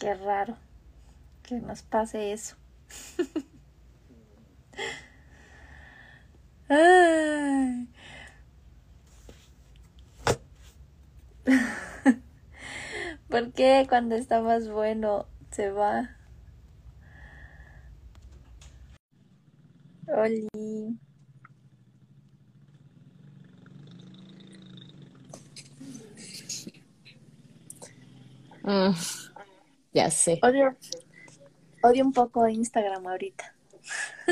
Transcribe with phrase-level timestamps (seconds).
[0.00, 0.56] Qué raro
[1.42, 2.56] que nos pase eso.
[6.70, 7.86] Ay.
[13.28, 16.16] ¿Por qué cuando está más bueno se va?
[28.64, 28.94] Mm,
[29.92, 30.76] ya sé, Odio,
[31.82, 33.54] odio un poco Instagram ahorita.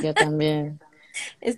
[0.01, 0.81] yo también.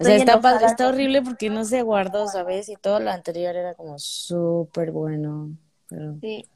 [0.00, 2.68] O sea, está, está horrible porque no se guardó, ¿sabes?
[2.70, 5.56] Y todo lo anterior era como súper bueno.
[5.88, 6.48] Pero Sí,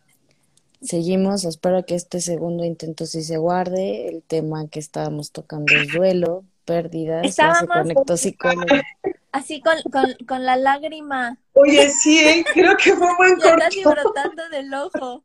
[0.80, 4.08] seguimos, espero que este segundo intento sí se guarde.
[4.08, 8.86] El tema que estábamos tocando es duelo, pérdidas, ya se estábamos conectó psicólogo.
[9.32, 12.44] así con, con, con la lágrima, Oye, sí, ¿eh?
[12.52, 14.12] creo que fue un buen ya casi corto.
[14.14, 15.24] brotando del ojo.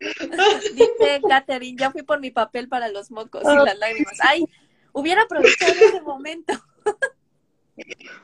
[0.00, 4.14] Dice Catherine, ya fui por mi papel para los mocos y las lágrimas.
[4.20, 4.44] Ay,
[4.92, 6.52] hubiera aprovechado ese momento.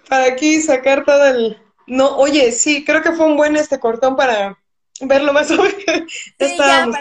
[0.09, 1.59] Para aquí sacar todo el...
[1.87, 4.59] No, oye, sí, creo que fue un buen este cortón para
[5.01, 5.77] verlo más o menos.
[5.87, 6.09] Ya Sí,
[6.39, 6.97] ya estábamos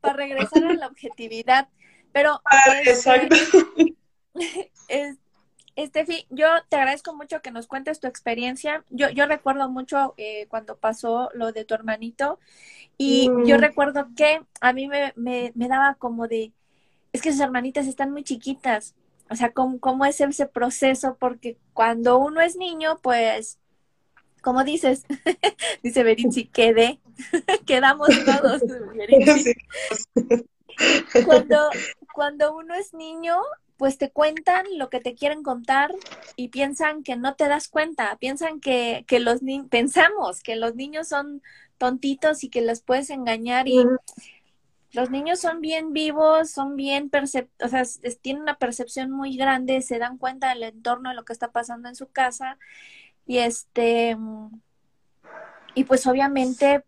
[0.00, 1.68] para, regresar a la objetividad.
[2.12, 3.36] Pero, Ah, este, Exacto.
[4.88, 5.16] es-
[5.76, 8.84] Estefi, yo te agradezco mucho que nos cuentes tu experiencia.
[8.90, 12.38] Yo, yo recuerdo mucho eh, cuando pasó lo de tu hermanito
[12.98, 13.60] y yo Mm.
[13.60, 16.52] recuerdo que a mí me, me, me daba como de,
[17.12, 18.94] es que sus hermanitas están muy chiquitas.
[19.30, 21.16] O sea, ¿cómo, cómo es ese proceso?
[21.20, 23.58] Porque cuando uno es niño, pues,
[24.42, 25.04] como dices,
[25.82, 27.00] dice Beritzi, quedé,
[27.66, 28.62] quedamos todos.
[31.24, 31.70] Cuando,
[32.12, 33.38] cuando uno es niño,
[33.76, 35.94] pues te cuentan lo que te quieren contar
[36.34, 40.74] y piensan que no te das cuenta, piensan que, que los niños, pensamos que los
[40.74, 41.42] niños son
[41.78, 43.84] tontitos y que los puedes engañar y
[44.92, 47.82] los niños son bien vivos, son bien percep o sea,
[48.22, 51.88] tienen una percepción muy grande, se dan cuenta del entorno, de lo que está pasando
[51.88, 52.58] en su casa
[53.26, 54.16] y este,
[55.74, 56.82] y pues obviamente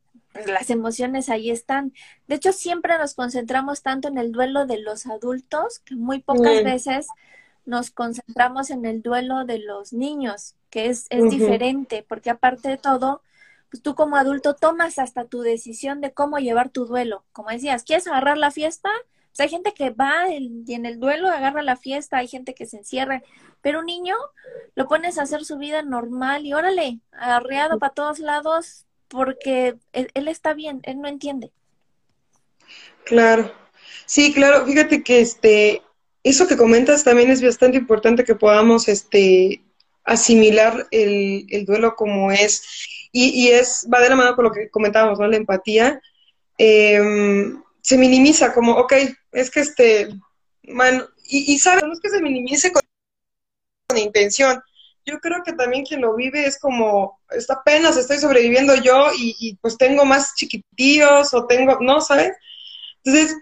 [0.46, 1.92] las emociones ahí están.
[2.26, 6.60] De hecho, siempre nos concentramos tanto en el duelo de los adultos que muy pocas
[6.60, 6.64] Mm.
[6.64, 7.08] veces
[7.64, 12.78] nos concentramos en el duelo de los niños, que es, es diferente, porque aparte de
[12.78, 13.22] todo,
[13.70, 17.24] pues tú como adulto tomas hasta tu decisión de cómo llevar tu duelo.
[17.32, 18.88] Como decías, ¿quieres agarrar la fiesta?
[19.30, 22.54] Pues hay gente que va el- y en el duelo agarra la fiesta, hay gente
[22.54, 23.22] que se encierra,
[23.60, 24.14] pero un niño
[24.74, 30.28] lo pones a hacer su vida normal y órale, arreado para todos lados, porque él,
[30.28, 31.50] está bien, él no entiende.
[33.04, 33.52] Claro.
[34.06, 34.66] Sí, claro.
[34.66, 35.82] Fíjate que este,
[36.22, 39.62] eso que comentas también es bastante importante que podamos este,
[40.04, 42.62] asimilar el, el duelo como es.
[43.10, 45.26] Y, es, va de la mano con lo que comentábamos, ¿no?
[45.26, 46.00] La empatía.
[46.58, 47.00] Eh,
[47.80, 48.92] se minimiza como, ok,
[49.32, 50.08] es que este,
[50.62, 52.82] bueno, y, y sabes, que se minimice con
[53.96, 54.62] intención.
[55.08, 59.56] Yo creo que también quien lo vive es como, está apenas estoy sobreviviendo yo y,
[59.62, 62.36] pues tengo más chiquitillos o tengo, no, ¿sabes?
[63.02, 63.34] Entonces,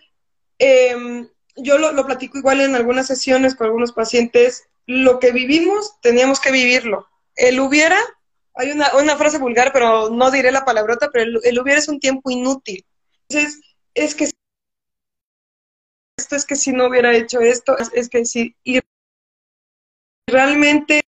[0.61, 6.01] eh, yo lo, lo platico igual en algunas sesiones con algunos pacientes, lo que vivimos
[6.01, 7.09] teníamos que vivirlo.
[7.35, 7.99] El hubiera,
[8.55, 11.99] hay una, una frase vulgar, pero no diré la palabrota, pero el, hubiera es un
[11.99, 12.87] tiempo inútil.
[13.29, 13.61] Entonces,
[13.93, 14.31] es que
[16.17, 18.79] esto es que si no hubiera hecho esto, es, es que si, y
[20.29, 21.06] realmente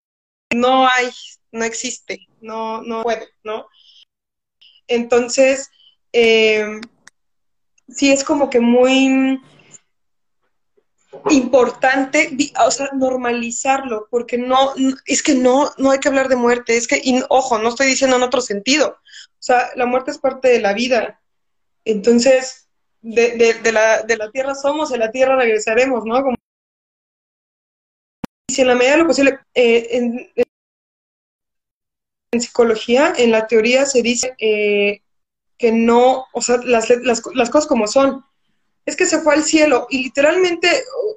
[0.53, 1.09] no hay,
[1.51, 3.67] no existe, no, no puede, ¿no?
[4.87, 5.69] Entonces,
[6.13, 6.79] eh,
[7.87, 9.39] sí es como que muy
[11.29, 14.73] importante, o sea, normalizarlo, porque no,
[15.05, 17.87] es que no, no hay que hablar de muerte, es que, y, ojo, no estoy
[17.87, 21.21] diciendo en otro sentido, o sea, la muerte es parte de la vida,
[21.85, 22.67] entonces,
[23.01, 26.21] de la, de la tierra somos, de la tierra regresaremos, ¿no?
[26.21, 26.35] Como,
[28.61, 30.29] en la medida de lo posible, eh, en,
[32.31, 35.01] en psicología, en la teoría se dice eh,
[35.57, 38.23] que no, o sea, las, las, las cosas como son,
[38.85, 40.67] es que se fue al cielo y literalmente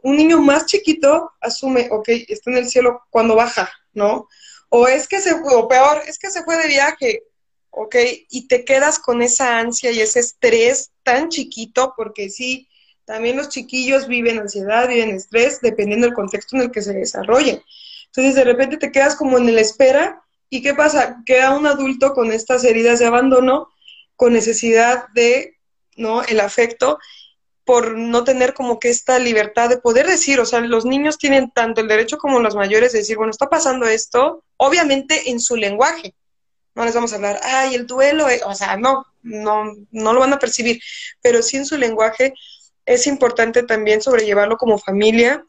[0.03, 4.29] un niño más chiquito asume, ok, está en el cielo cuando baja, ¿no?
[4.69, 7.23] O es que se fue, o peor, es que se fue de viaje,
[7.71, 7.97] ok,
[8.29, 12.69] y te quedas con esa ansia y ese estrés tan chiquito, porque sí,
[13.13, 17.63] también los chiquillos viven ansiedad, viven estrés, dependiendo del contexto en el que se desarrollen.
[18.07, 21.19] Entonces de repente te quedas como en la espera y ¿qué pasa?
[21.27, 23.69] Queda un adulto con estas heridas de abandono,
[24.17, 25.59] con necesidad de,
[25.95, 26.23] ¿no?
[26.23, 26.99] El afecto
[27.67, 31.51] por no tener como que esta libertad de poder decir, o sea, los niños tienen
[31.51, 35.57] tanto el derecho como los mayores de decir, bueno, está pasando esto, obviamente en su
[35.57, 36.15] lenguaje.
[36.75, 40.21] No les vamos a hablar, ay, el duelo, eh", o sea, no, no, no lo
[40.21, 40.81] van a percibir,
[41.21, 42.33] pero sí en su lenguaje
[42.87, 45.45] es importante también sobrellevarlo como familia.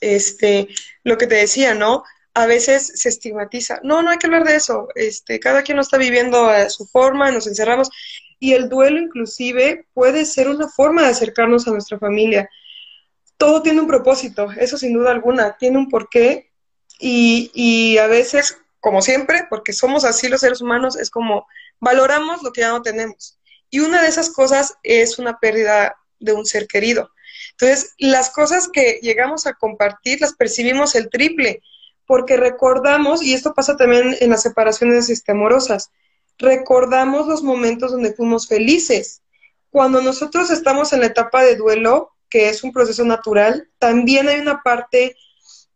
[0.00, 0.68] Este,
[1.02, 2.04] lo que te decía, ¿no?
[2.34, 3.80] A veces se estigmatiza.
[3.82, 4.88] No, no hay que hablar de eso.
[4.94, 7.90] Este, cada quien lo está viviendo a su forma, nos encerramos.
[8.38, 12.48] Y el duelo inclusive puede ser una forma de acercarnos a nuestra familia.
[13.38, 16.50] Todo tiene un propósito, eso sin duda alguna, tiene un porqué.
[17.00, 21.46] Y, y a veces, como siempre, porque somos así los seres humanos, es como
[21.80, 23.38] valoramos lo que ya no tenemos.
[23.70, 27.10] Y una de esas cosas es una pérdida de un ser querido.
[27.52, 31.62] Entonces, las cosas que llegamos a compartir las percibimos el triple,
[32.06, 35.90] porque recordamos, y esto pasa también en las separaciones este, amorosas,
[36.38, 39.22] recordamos los momentos donde fuimos felices.
[39.70, 44.40] Cuando nosotros estamos en la etapa de duelo, que es un proceso natural, también hay
[44.40, 45.16] una parte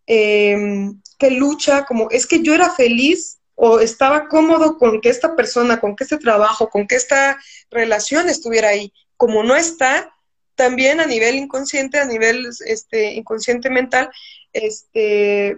[0.06, 5.34] em, que lucha como, es que yo era feliz o estaba cómodo con que esta
[5.34, 7.38] persona, con que este trabajo, con que esta
[7.70, 8.92] relación estuviera ahí.
[9.16, 10.12] Como no está,
[10.58, 14.10] también a nivel inconsciente, a nivel este, inconsciente mental,
[14.52, 15.56] este,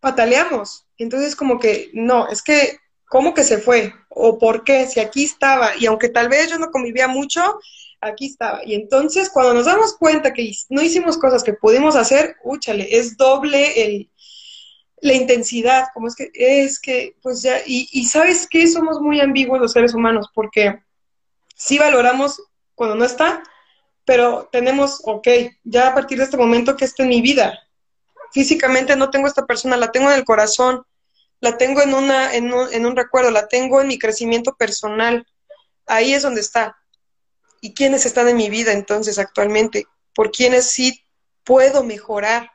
[0.00, 0.84] pataleamos.
[0.98, 2.78] Entonces, como que, no, es que,
[3.08, 3.94] ¿cómo que se fue?
[4.10, 4.86] ¿O por qué?
[4.86, 7.60] Si aquí estaba, y aunque tal vez yo no convivía mucho,
[8.00, 8.64] aquí estaba.
[8.64, 13.16] Y entonces, cuando nos damos cuenta que no hicimos cosas que pudimos hacer, úchale, es
[13.16, 14.10] doble el,
[15.02, 19.60] la intensidad, como es que, es que, pues ya, y, sabes que somos muy ambiguos
[19.60, 20.82] los seres humanos, porque
[21.54, 22.42] sí valoramos
[22.74, 23.42] cuando no está,
[24.04, 25.28] pero tenemos, ok,
[25.64, 27.58] ya a partir de este momento que está en mi vida.
[28.32, 30.84] Físicamente no tengo esta persona, la tengo en el corazón,
[31.40, 35.26] la tengo en, una, en, un, en un recuerdo, la tengo en mi crecimiento personal.
[35.86, 36.76] Ahí es donde está.
[37.60, 39.86] ¿Y quiénes están en mi vida entonces actualmente?
[40.14, 41.04] ¿Por quiénes sí
[41.44, 42.50] puedo mejorar?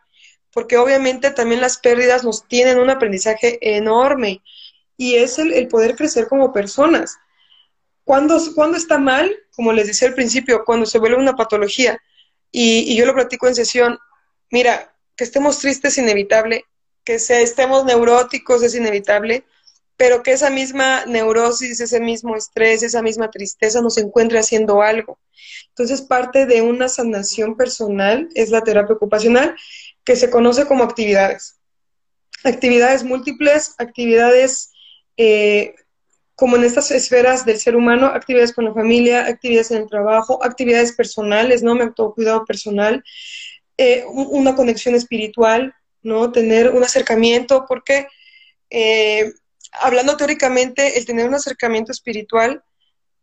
[0.51, 4.41] Porque obviamente también las pérdidas nos tienen un aprendizaje enorme
[4.97, 7.17] y es el, el poder crecer como personas.
[8.07, 8.37] ¿Cuándo,
[8.77, 9.35] está mal?
[9.53, 12.01] Como les decía al principio, cuando se vuelve una patología.
[12.53, 13.99] Y, yo lo platico en sesión,
[14.49, 16.63] mira, que estemos tristes es inevitable,
[17.03, 19.43] que estemos neuróticos es inevitable,
[19.97, 25.19] pero que esa misma neurosis, ese mismo estrés, esa misma tristeza nos encuentre haciendo algo.
[25.67, 29.53] Entonces, parte de una sanación personal es la terapia ocupacional,
[30.05, 31.59] que se conoce como actividades.
[32.45, 34.71] Actividades múltiples, actividades
[35.17, 35.75] eh,
[36.37, 40.39] como en estas esferas del ser humano, actividades con la familia, actividades en el trabajo,
[40.43, 41.73] actividades personales, ¿no?
[41.73, 43.03] Mi autocuidado personal,
[43.75, 45.73] eh, una conexión espiritual,
[46.03, 46.31] ¿no?
[46.31, 48.07] Tener un acercamiento, porque
[48.69, 49.33] eh,
[49.71, 52.63] hablando teóricamente, el tener un acercamiento espiritual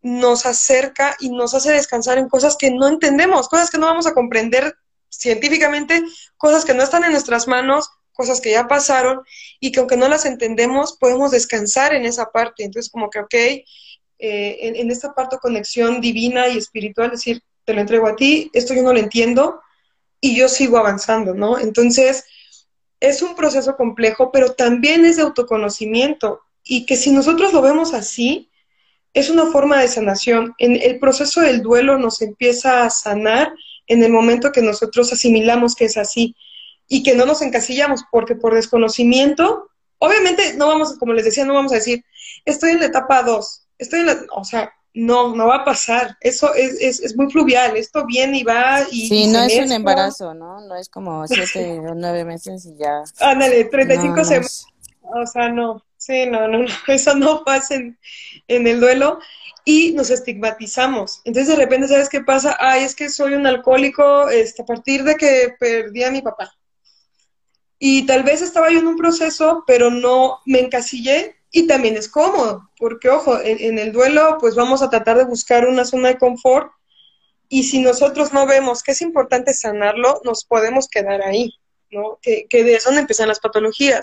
[0.02, 4.08] nos acerca y nos hace descansar en cosas que no entendemos, cosas que no vamos
[4.08, 4.74] a comprender
[5.08, 6.02] científicamente,
[6.36, 9.20] cosas que no están en nuestras manos, cosas que ya pasaron
[9.60, 12.64] y que aunque no las entendemos, podemos descansar en esa parte.
[12.64, 13.64] Entonces, como que, ok, eh,
[14.18, 18.82] en, esta parte conexión divina y espiritual, decir, te lo entrego a ti, esto yo
[18.82, 19.60] no lo entiendo
[20.20, 21.58] y yo sigo avanzando, ¿no?
[21.58, 22.24] Entonces,
[23.00, 27.92] es un proceso complejo, pero también es de autoconocimiento y que si nosotros lo vemos
[27.92, 28.50] así,
[29.12, 30.54] es una forma de sanación.
[30.58, 33.52] En el proceso del duelo nos empieza a sanar
[33.86, 36.34] en el momento que nosotros asimilamos que es así
[36.88, 41.54] y que no nos encasillamos, porque por desconocimiento, obviamente no vamos, como les decía, no
[41.54, 42.04] vamos a decir,
[42.44, 46.16] estoy en la etapa 2, estoy en la, o sea, no, no va a pasar,
[46.20, 49.08] eso es, es, es muy fluvial, esto viene y va y...
[49.08, 50.60] Sí, no es un embarazo, ¿no?
[50.60, 53.02] No es como siete o nueve meses y ya...
[53.18, 54.66] Ándale, 35 semanas,
[55.02, 57.98] o sea, no, sí, no, no, no, eso no pasa en,
[58.46, 59.18] en el duelo
[59.64, 61.22] y nos estigmatizamos.
[61.24, 62.56] Entonces de repente, ¿sabes qué pasa?
[62.60, 66.52] Ay, es que soy un alcohólico este, a partir de que perdí a mi papá.
[67.78, 72.08] Y tal vez estaba yo en un proceso, pero no me encasillé y también es
[72.08, 76.18] cómodo, porque ojo, en, el duelo pues vamos a tratar de buscar una zona de
[76.18, 76.72] confort
[77.48, 81.54] y si nosotros no vemos que es importante sanarlo, nos podemos quedar ahí,
[81.92, 82.18] ¿no?
[82.20, 84.00] Que, que de eso empiezan las patologías.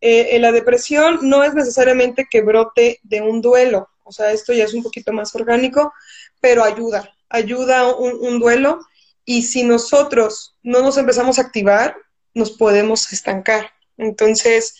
[0.00, 4.64] Eh, la depresión no es necesariamente que brote de un duelo, o sea, esto ya
[4.64, 5.92] es un poquito más orgánico,
[6.40, 8.80] pero ayuda, ayuda un duelo
[9.24, 11.96] y si nosotros no nos empezamos a activar,
[12.34, 13.70] nos podemos estancar.
[13.96, 14.74] Entonces,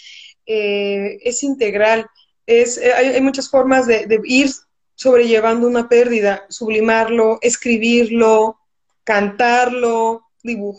[0.47, 2.07] eh, es integral.
[2.47, 4.51] Es, eh, hay, muchas formas de, ir
[4.95, 8.59] sobrellevando una pérdida, sublimarlo, escribirlo,
[9.05, 10.23] cantarlo,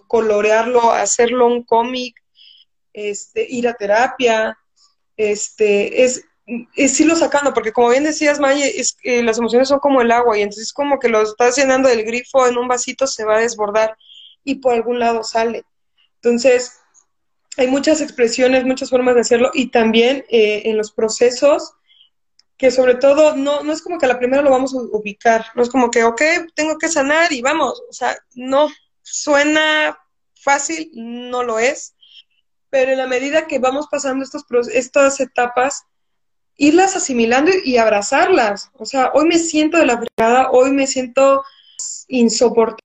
[0.07, 2.15] colorearlo, hacerlo un cómic,
[2.93, 4.57] este, ir a terapia,
[5.17, 6.23] este, es,
[6.75, 10.37] es irlo sacando, porque como bien decías, Maye, es, las emociones son como el agua
[10.37, 13.41] y entonces como que lo estás llenando del grifo en un vasito, se va a
[13.41, 13.97] desbordar
[14.43, 15.63] y por algún lado sale.
[16.23, 16.79] Entonces,
[17.57, 21.73] hay muchas expresiones, muchas formas de hacerlo y también eh, en los procesos
[22.57, 25.47] que sobre todo no, no es como que a la primera lo vamos a ubicar,
[25.53, 26.21] no es como que, ok,
[26.55, 28.69] tengo que sanar y vamos, o sea, no,
[29.01, 29.97] suena
[30.33, 31.93] fácil, no lo es,
[32.69, 35.83] pero en la medida que vamos pasando estos, estas etapas,
[36.55, 38.71] irlas asimilando y abrazarlas.
[38.73, 41.43] O sea, hoy me siento de la fregada, hoy me siento
[42.07, 42.79] insoportable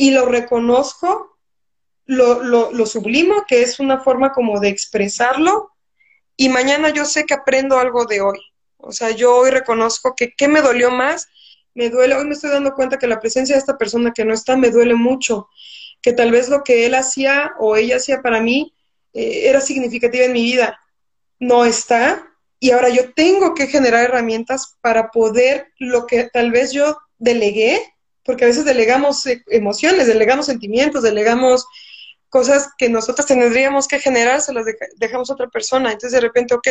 [0.00, 1.36] y lo reconozco,
[2.06, 5.72] lo, lo, sublimo, que es una forma como de expresarlo,
[6.38, 8.40] y mañana yo sé que aprendo algo de hoy.
[8.78, 11.28] O sea, yo hoy reconozco que qué me dolió más,
[11.74, 14.32] me duele, hoy me estoy dando cuenta que la presencia de esta persona que no
[14.32, 15.50] está me duele mucho
[16.00, 18.74] que tal vez lo que él hacía o ella hacía para mí
[19.12, 20.80] eh, era significativa en mi vida.
[21.38, 22.26] No está.
[22.58, 27.82] Y ahora yo tengo que generar herramientas para poder lo que tal vez yo delegué,
[28.24, 31.66] porque a veces delegamos eh, emociones, delegamos sentimientos, delegamos
[32.28, 34.64] cosas que nosotros tendríamos que generar, se las
[34.96, 35.92] dejamos a otra persona.
[35.92, 36.68] Entonces de repente, ok,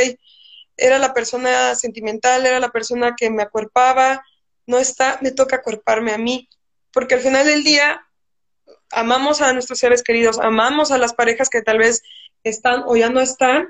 [0.78, 4.24] era la persona sentimental, era la persona que me acuerpaba,
[4.66, 6.48] no está, me toca acuerparme a mí.
[6.92, 8.02] Porque al final del día,
[8.92, 12.02] amamos a nuestros seres queridos, amamos a las parejas que tal vez
[12.44, 13.68] están o ya no están,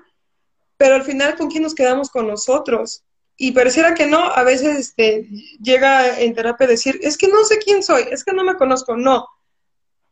[0.78, 3.04] pero al final, ¿con quién nos quedamos con nosotros?
[3.42, 5.30] Y pareciera que no, a veces este,
[5.62, 8.58] llega en terapia a decir, es que no sé quién soy, es que no me
[8.58, 9.28] conozco, no.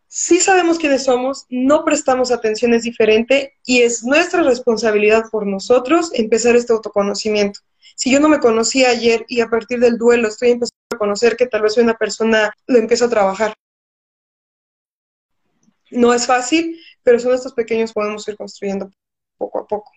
[0.08, 6.10] Sí sabemos quiénes somos, no prestamos atención, es diferente y es nuestra responsabilidad por nosotros
[6.14, 7.60] empezar este autoconocimiento.
[7.96, 11.36] Si yo no me conocía ayer y a partir del duelo estoy empezando a conocer
[11.36, 13.54] que tal vez soy una persona, lo empiezo a trabajar.
[15.92, 18.90] No es fácil, pero son estos pequeños podemos ir construyendo
[19.38, 19.92] poco a poco.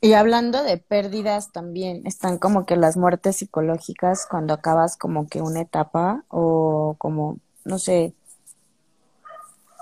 [0.00, 5.42] Y hablando de pérdidas también, están como que las muertes psicológicas cuando acabas como que
[5.42, 8.14] una etapa o como, no sé,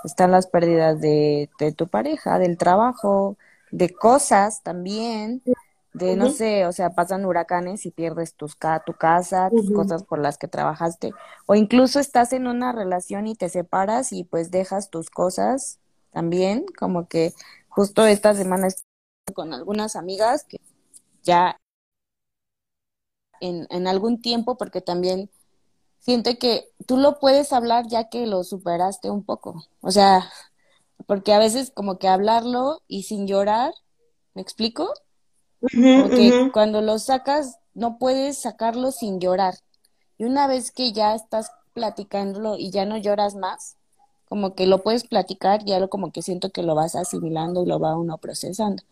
[0.04, 3.36] están las pérdidas de, de tu pareja, del trabajo,
[3.70, 5.42] de cosas también,
[5.92, 10.02] de no sé, o sea, pasan huracanes y pierdes tus ca tu casa, tus cosas
[10.04, 11.12] por las que trabajaste,
[11.46, 15.78] o incluso estás en una relación y te separas y pues dejas tus cosas
[16.10, 17.32] también, como que
[17.68, 18.68] justo esta semana
[19.34, 20.60] con algunas amigas que
[21.22, 21.58] ya
[23.40, 25.30] en, en algún tiempo, porque también
[25.98, 30.30] siento que tú lo puedes hablar ya que lo superaste un poco, o sea,
[31.06, 33.74] porque a veces como que hablarlo y sin llorar,
[34.34, 34.92] ¿me explico?
[35.60, 39.54] Porque cuando lo sacas, no puedes sacarlo sin llorar.
[40.18, 43.75] Y una vez que ya estás platicándolo y ya no lloras más,
[44.28, 47.66] como que lo puedes platicar, ya lo como que siento que lo vas asimilando y
[47.66, 48.82] lo va uno procesando.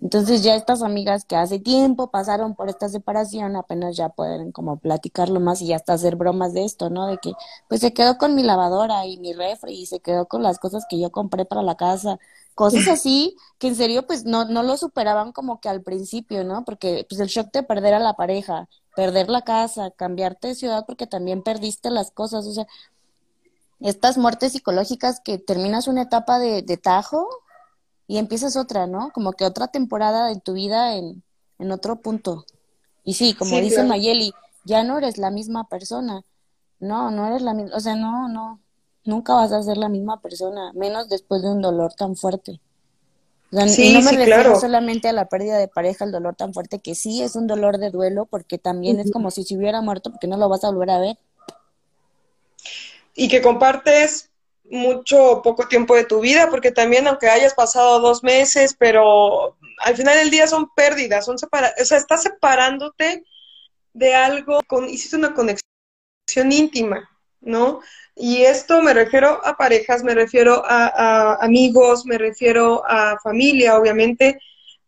[0.00, 4.78] Entonces ya estas amigas que hace tiempo pasaron por esta separación apenas ya pueden como
[4.78, 7.06] platicarlo más y hasta hacer bromas de esto, ¿no?
[7.06, 7.32] De que
[7.68, 10.86] pues se quedó con mi lavadora y mi refri y se quedó con las cosas
[10.88, 12.18] que yo compré para la casa
[12.54, 16.64] cosas así que en serio pues no, no lo superaban como que al principio, ¿no?
[16.64, 20.84] Porque pues el shock de perder a la pareja, perder la casa, cambiarte de ciudad
[20.86, 22.66] porque también perdiste las cosas, o sea,
[23.80, 27.28] estas muertes psicológicas que terminas una etapa de, de tajo
[28.06, 29.10] y empiezas otra, ¿no?
[29.12, 31.22] Como que otra temporada en tu vida en,
[31.58, 32.44] en otro punto.
[33.04, 34.32] Y sí, como dice Mayeli,
[34.64, 36.22] ya no eres la misma persona.
[36.78, 38.58] No, no eres la misma, o sea, no, no,
[39.04, 42.60] nunca vas a ser la misma persona, menos después de un dolor tan fuerte.
[43.52, 46.94] y no me refiero solamente a la pérdida de pareja, el dolor tan fuerte, que
[46.94, 50.26] sí es un dolor de duelo, porque también es como si se hubiera muerto, porque
[50.26, 51.18] no lo vas a volver a ver.
[53.14, 54.30] Y que compartes
[54.64, 59.96] mucho poco tiempo de tu vida, porque también aunque hayas pasado dos meses, pero al
[59.96, 63.24] final del día son pérdidas, son separa o sea, estás separándote
[63.92, 67.80] de algo, con, hiciste una conexión íntima, ¿no?
[68.14, 74.38] Y esto me refiero a parejas, me refiero a, amigos, me refiero a familia, obviamente,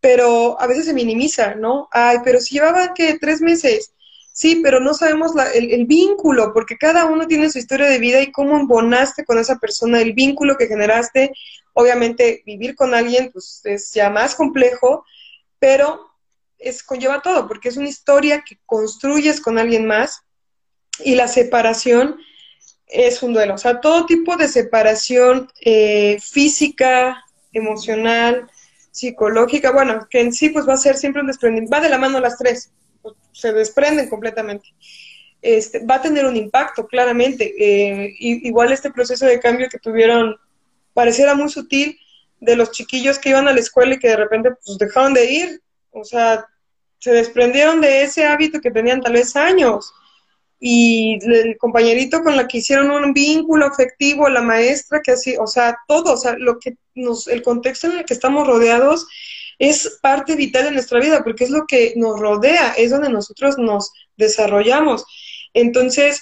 [0.00, 1.88] pero a veces se minimiza, ¿no?
[1.90, 3.94] Ay, pero si llevaban que tres meses,
[4.32, 8.32] sí, pero no sabemos el, vínculo, porque cada uno tiene su historia de vida y
[8.32, 11.32] cómo embonaste con esa persona, el vínculo que generaste.
[11.74, 15.04] Obviamente, vivir con alguien pues, es ya más complejo,
[15.58, 16.10] pero
[16.58, 20.22] es, conlleva todo, porque es una historia que construyes con alguien más
[21.04, 22.16] y la separación
[22.86, 23.54] es un duelo.
[23.54, 28.50] O sea, todo tipo de separación eh, física, emocional,
[28.90, 31.98] psicológica, bueno, que en sí pues va a ser siempre un desprendimiento, va de la
[31.98, 32.70] mano las tres,
[33.32, 34.68] se desprenden completamente.
[35.40, 37.54] Este, va a tener un impacto, claramente.
[37.58, 40.36] Eh, igual este proceso de cambio que tuvieron
[40.94, 41.98] pareciera muy sutil
[42.40, 45.30] de los chiquillos que iban a la escuela y que de repente pues dejaron de
[45.30, 46.44] ir, o sea,
[46.98, 49.92] se desprendieron de ese hábito que tenían tal vez años
[50.64, 55.48] y el compañerito con la que hicieron un vínculo afectivo, la maestra que así, o
[55.48, 59.08] sea, todo, o sea, lo que nos, el contexto en el que estamos rodeados
[59.62, 63.58] es parte vital de nuestra vida, porque es lo que nos rodea, es donde nosotros
[63.58, 65.04] nos desarrollamos.
[65.54, 66.20] Entonces,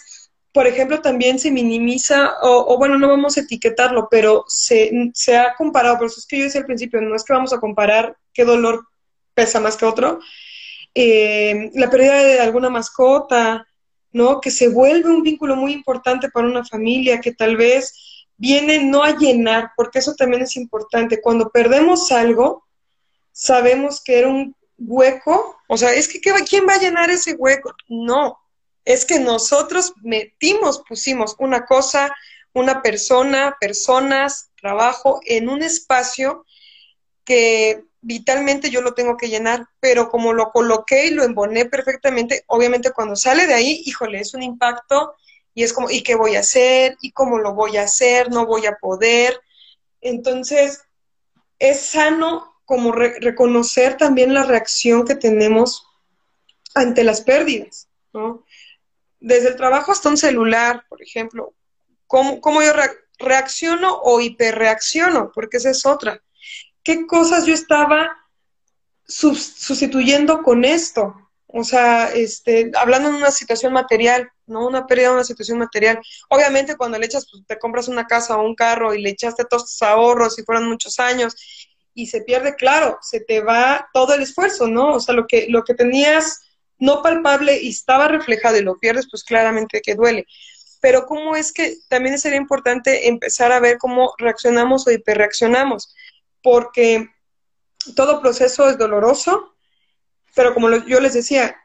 [0.53, 5.55] por ejemplo, también se minimiza, o, bueno, no vamos a etiquetarlo, pero se, se ha
[5.57, 8.15] comparado, por eso es que yo decía al principio, no es que vamos a comparar
[8.35, 8.87] qué dolor
[9.33, 10.21] pesa más que otro,
[10.95, 13.67] eh, la pérdida de alguna mascota,
[14.13, 14.39] ¿no?
[14.43, 19.03] Que se vuelve un vínculo muy importante para una familia que tal vez viene no
[19.03, 21.23] a llenar, porque eso también es importante.
[21.23, 22.67] Cuando perdemos algo,
[23.33, 27.75] sabemos que era un hueco, o sea, es que ¿quién va a llenar ese hueco?
[27.89, 28.39] No,
[28.85, 32.15] es que nosotros metimos, pusimos una cosa,
[32.53, 36.45] una persona, personas, trabajo en un espacio
[37.25, 42.45] que vitalmente yo lo tengo que llenar, pero como lo coloqué y lo emboné perfectamente,
[42.47, 45.15] obviamente cuando sale de ahí, híjole, es un impacto
[45.55, 46.97] y es como, ¿y qué voy a hacer?
[47.03, 48.31] ¿Y cómo lo voy a hacer?
[48.31, 49.39] No voy a poder.
[50.01, 50.83] Entonces,
[51.59, 55.87] es sano como reconocer también la reacción que tenemos
[56.73, 58.47] ante las pérdidas, ¿no?
[59.19, 61.53] Desde el trabajo hasta un celular, por ejemplo,
[62.07, 62.73] ¿cómo, cómo yo
[63.19, 65.33] reacciono o hiperreacciono?
[65.35, 66.23] Porque esa es otra
[66.83, 68.17] qué cosas yo estaba
[69.07, 71.15] sustituyendo con esto.
[71.53, 74.69] O sea, este, hablando en una situación material, ¿no?
[74.69, 76.01] Una pérdida de una situación material.
[76.29, 79.45] Obviamente cuando le echas, pues, te compras una casa o un carro y le echaste
[79.45, 81.35] todos tus ahorros y fueron muchos años
[82.03, 84.95] y se pierde, claro, se te va todo el esfuerzo, ¿no?
[84.95, 86.41] O sea, lo que, lo que tenías
[86.79, 90.27] no palpable y estaba reflejado y lo pierdes, pues claramente que duele.
[90.81, 95.95] Pero cómo es que también sería importante empezar a ver cómo reaccionamos o hiperreaccionamos
[96.43, 97.09] porque
[97.95, 99.55] todo proceso es doloroso,
[100.35, 101.57] pero como yo les decía,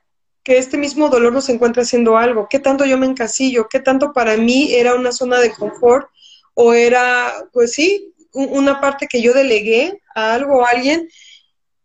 [0.45, 4.13] que este mismo dolor nos encuentra haciendo algo, qué tanto yo me encasillo, qué tanto
[4.13, 6.07] para mí era una zona de confort
[6.53, 11.07] o era, pues sí, una parte que yo delegué a algo o a alguien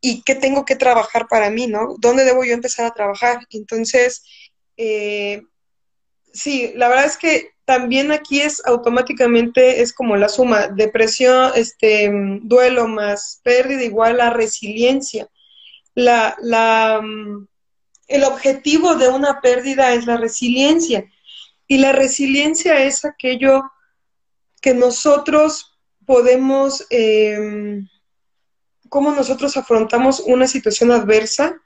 [0.01, 1.97] y qué tengo que trabajar para mí, ¿no?
[1.99, 3.41] ¿Dónde debo yo empezar a trabajar?
[3.51, 4.25] Entonces,
[4.77, 5.43] eh,
[6.33, 12.11] sí, la verdad es que también aquí es automáticamente, es como la suma, depresión, este,
[12.43, 15.29] duelo más pérdida igual a resiliencia.
[15.95, 17.47] La, la, mm,
[18.09, 21.05] el objetivo de una pérdida es la resiliencia.
[21.69, 23.63] Y la resiliencia es aquello
[24.61, 25.70] que nosotros
[26.11, 27.85] podemos, eh,
[28.89, 31.63] cómo nosotros afrontamos una situación adversa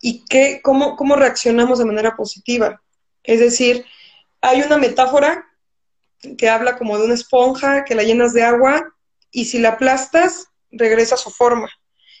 [0.00, 2.80] y qué, cómo, cómo reaccionamos de manera positiva.
[3.24, 3.84] Es decir,
[4.40, 5.48] hay una metáfora
[6.38, 8.94] que habla como de una esponja que la llenas de agua
[9.32, 11.68] y si la aplastas, regresa a su forma.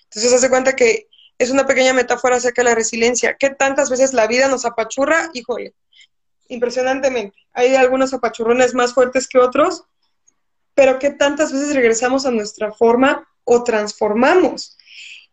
[0.06, 1.06] Entonces, hace cuenta que
[1.38, 3.36] es una pequeña metáfora acerca de la resiliencia.
[3.38, 5.30] ¿Qué tantas veces la vida nos apachurra?
[5.32, 5.74] Híjole,
[6.48, 7.36] impresionantemente.
[7.52, 9.84] Hay algunos apachurrones más fuertes que otros,
[10.80, 14.78] pero ¿qué tantas veces regresamos a nuestra forma o transformamos?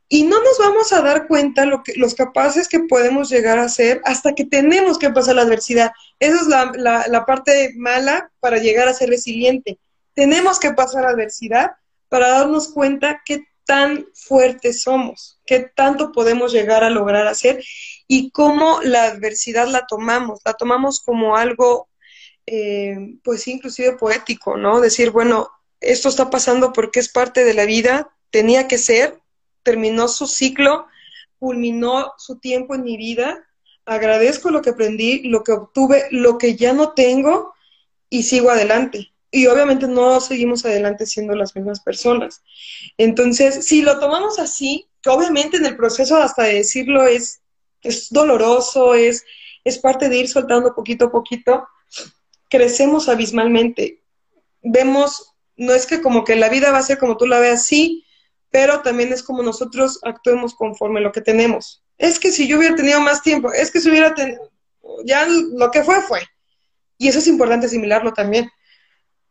[0.10, 3.70] Y no nos vamos a dar cuenta lo que, los capaces que podemos llegar a
[3.70, 5.94] ser hasta que tenemos que pasar la adversidad.
[6.20, 9.80] Esa es la, la, parte mala para llegar a ser resiliente.
[10.16, 11.72] Tenemos que pasar la adversidad
[12.10, 17.64] para darnos cuenta qué tan fuertes somos, qué tanto podemos llegar a lograr hacer
[18.06, 20.42] y cómo la adversidad la tomamos.
[20.44, 21.88] La tomamos como algo,
[22.48, 24.80] eh, pues inclusive poético, ¿no?
[24.80, 25.50] Decir, bueno,
[25.82, 29.20] esto está pasando porque es parte de la vida, tenía que ser,
[29.64, 30.88] terminó su ciclo,
[31.40, 33.46] culminó su tiempo en mi vida,
[33.86, 37.54] agradezco lo que aprendí, lo que obtuve, lo que ya no tengo
[38.10, 39.12] y sigo adelante.
[39.30, 42.42] Y obviamente no seguimos adelante siendo las mismas personas.
[42.98, 47.42] Entonces, si lo tomamos así, que obviamente en el proceso hasta de decirlo es,
[47.82, 49.26] es doloroso, es,
[49.66, 51.68] es parte de ir soltando poquito a poquito,
[52.50, 54.04] crecemos abismalmente.
[54.62, 57.66] Vemos, no es que como que la vida va a ser como tú la veas,
[57.66, 58.06] sí,
[58.50, 61.84] pero también es como nosotros actuemos conforme lo que tenemos.
[61.98, 64.52] Es que si yo hubiera tenido más tiempo, es que si hubiera tenido,
[65.04, 66.22] ya lo que fue, fue.
[66.98, 68.50] Y eso es importante asimilarlo también.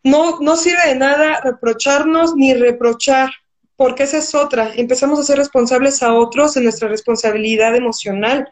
[0.03, 3.31] No, no sirve de nada reprocharnos ni reprochar,
[3.77, 4.73] porque esa es otra.
[4.75, 8.49] Empezamos a ser responsables a otros de nuestra responsabilidad emocional.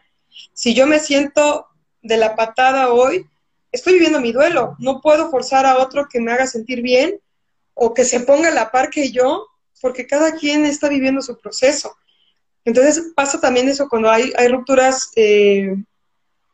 [0.53, 1.67] Si yo me siento
[2.01, 3.25] de la patada hoy,
[3.75, 4.75] estoy viviendo mi duelo.
[4.79, 7.19] No puedo forzar a otro que me haga sentir bien
[7.73, 9.47] o que se ponga a la par que yo
[9.81, 11.95] porque cada quien está viviendo su proceso.
[12.63, 15.75] Entonces pasa también eso cuando hay, rupturas eh,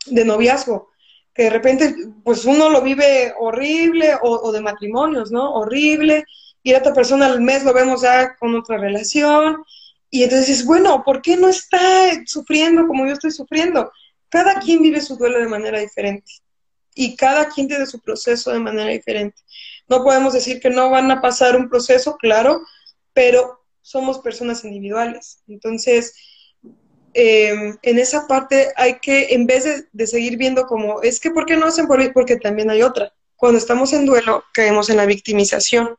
[0.08, 0.90] de noviazgo,
[1.34, 5.54] que de repente pues uno lo vive horrible o, de matrimonios, ¿no?
[5.54, 6.26] Horrible,
[6.64, 9.64] y a otra persona al mes lo vemos ya con otra relación,
[10.10, 11.80] y entonces bueno, ¿por qué no está
[12.26, 13.92] sufriendo como yo estoy sufriendo?
[14.32, 16.32] cada quien vive su duelo de manera diferente
[16.96, 19.42] y cada quien tiene su proceso de manera diferente.
[19.88, 22.62] No podemos decir que no van a pasar un proceso, claro,
[23.14, 25.42] pero somos personas individuales.
[25.48, 26.14] Entonces,
[27.14, 31.46] em, en esa parte hay que, en vez de, seguir viendo como, es que ¿por
[31.46, 32.12] qué no hacen por ahí?
[32.12, 33.14] Porque también hay otra.
[33.36, 35.98] Cuando estamos en duelo, caemos en la victimización.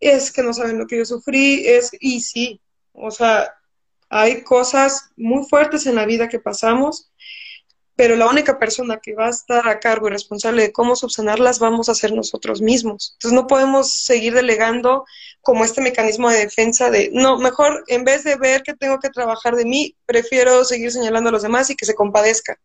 [0.00, 2.60] Es que no saben lo que yo sufrí, es, y sí,
[2.92, 3.54] o sea,
[4.08, 7.10] hay cosas muy fuertes en la vida que pasamos
[7.96, 11.60] pero la única persona que va a estar a cargo y responsable de cómo subsanarlas
[11.60, 13.12] vamos a ser nosotros mismos.
[13.14, 15.04] Entonces no podemos seguir delegando
[15.42, 19.10] como este mecanismo de defensa de, no, mejor en vez de ver que tengo que
[19.10, 22.58] trabajar de mí, prefiero seguir señalando a los demás y que se compadezca.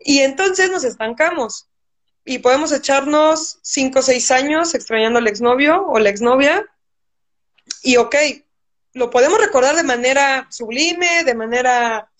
[0.00, 1.68] Y entonces nos estancamos
[2.24, 6.66] y podemos echarnos cinco o seis años extrañando al exnovio o la exnovia
[7.82, 8.16] y ok,
[8.94, 12.10] lo podemos recordar de manera sublime, de manera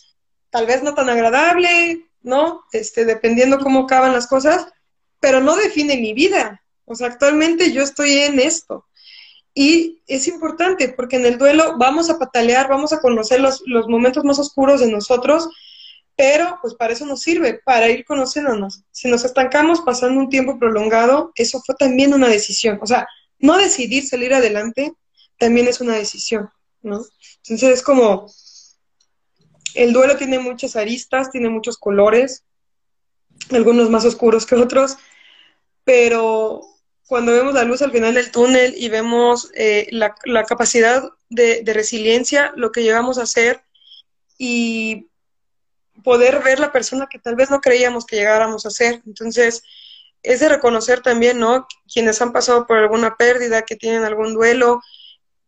[0.52, 2.62] tal vez no tan agradable, ¿no?
[2.72, 4.68] Este, dependiendo cómo acaban las cosas,
[5.18, 6.62] pero no define mi vida.
[6.84, 8.86] O sea, actualmente yo estoy en esto.
[9.54, 13.88] Y es importante porque en el duelo vamos a patalear, vamos a conocer los, los
[13.88, 15.48] momentos más oscuros de nosotros,
[16.16, 18.82] pero pues para eso nos sirve, para ir conociéndonos.
[18.90, 22.78] Si nos estancamos pasando un tiempo prolongado, eso fue también una decisión.
[22.82, 24.92] O sea, no decidir salir adelante
[25.38, 26.50] también es una decisión,
[26.82, 27.02] ¿no?
[27.42, 28.26] Entonces es como,
[29.74, 32.44] el duelo tiene muchas aristas, tiene muchos colores,
[33.50, 34.96] algunos más oscuros que otros,
[35.84, 36.62] pero
[37.06, 42.52] cuando vemos la luz al final del túnel y vemos eh, la, capacidad de, resiliencia,
[42.56, 43.62] lo que llegamos a hacer
[44.38, 45.08] y
[46.04, 49.02] poder ver la persona que tal vez no creíamos que llegáramos a ser.
[49.06, 49.62] Entonces,
[50.22, 51.66] es de reconocer también, ¿no?
[51.92, 54.80] Quienes han pasado por alguna pérdida, que tienen algún duelo,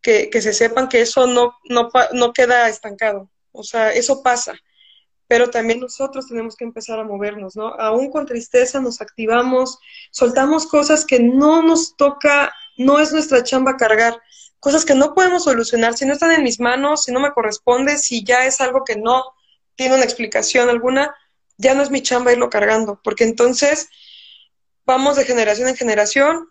[0.01, 4.53] que, se sepan que eso no, no queda estancado, o sea, eso pasa,
[5.27, 7.67] pero también nosotros tenemos que empezar a movernos, ¿no?
[7.75, 9.79] Aún con tristeza nos activamos,
[10.11, 14.19] soltamos cosas que no nos toca, no es nuestra chamba cargar,
[14.59, 17.97] cosas que no podemos solucionar, si no están en mis manos, si no me corresponde,
[17.97, 19.23] si ya es algo que no
[19.75, 21.15] tiene una explicación alguna,
[21.57, 23.89] ya no es mi chamba irlo cargando, porque entonces
[24.85, 26.49] vamos de generación en generación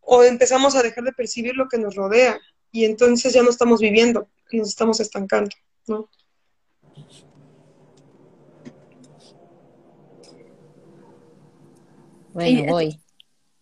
[0.00, 3.80] o empezamos a dejar de percibir lo que nos rodea y entonces ya no estamos
[3.80, 5.50] viviendo, nos estamos estancando,
[5.86, 6.08] ¿no?
[12.36, 13.00] Bueno, voy.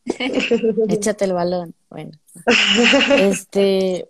[0.89, 1.75] Échate el balón.
[1.91, 2.11] Bueno.
[3.19, 4.09] Este,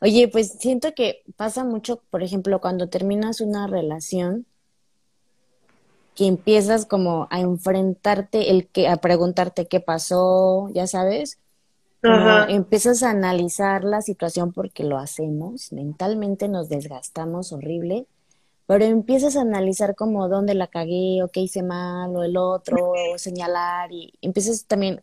[0.00, 4.44] oye, pues siento que pasa mucho, por ejemplo, cuando terminas una relación,
[6.14, 11.38] que empiezas como a enfrentarte, el que, a preguntarte qué pasó, ya sabes,
[12.02, 18.06] empiezas a analizar la situación porque lo hacemos, mentalmente nos desgastamos horrible
[18.68, 22.92] pero empiezas a analizar como dónde la cagué o qué hice mal o el otro,
[23.14, 25.00] o señalar y empiezas también,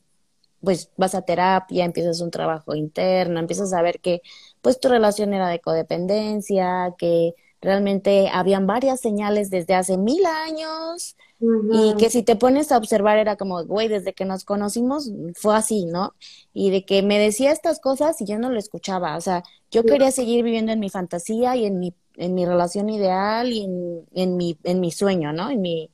[0.62, 4.22] pues vas a terapia, empiezas un trabajo interno, empiezas a ver que
[4.62, 11.16] pues tu relación era de codependencia, que realmente habían varias señales desde hace mil años
[11.40, 15.56] y que si te pones a observar era como, güey, desde que nos conocimos fue
[15.56, 16.14] así, ¿no?
[16.54, 19.84] Y de que me decía estas cosas y yo no lo escuchaba, o sea, yo
[19.84, 24.06] quería seguir viviendo en mi fantasía y en mi en mi relación ideal y en,
[24.14, 25.50] en, mi, en mi sueño, ¿no?
[25.50, 25.90] En mi...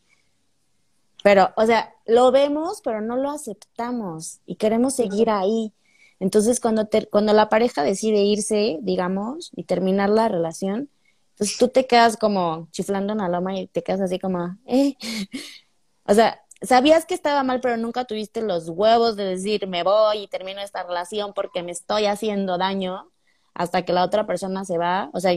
[1.24, 5.74] Pero, o sea, lo vemos, pero no lo aceptamos y queremos seguir ahí.
[6.20, 10.90] Entonces, cuando, te, cuando la pareja decide irse, digamos, y terminar la relación,
[11.38, 14.96] pues tú te quedas como chiflando en la loma y te quedas así como, eh.
[16.06, 20.20] o sea, sabías que estaba mal, pero nunca tuviste los huevos de decir, me voy
[20.20, 23.12] y termino esta relación porque me estoy haciendo daño
[23.54, 25.10] hasta que la otra persona se va.
[25.14, 25.34] O sea,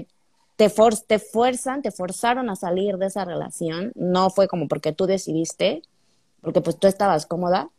[0.57, 0.73] te,
[1.07, 5.83] te fuerzan, te forzaron a salir de esa relación, no fue como porque tú decidiste,
[6.41, 7.71] porque pues tú estabas cómoda,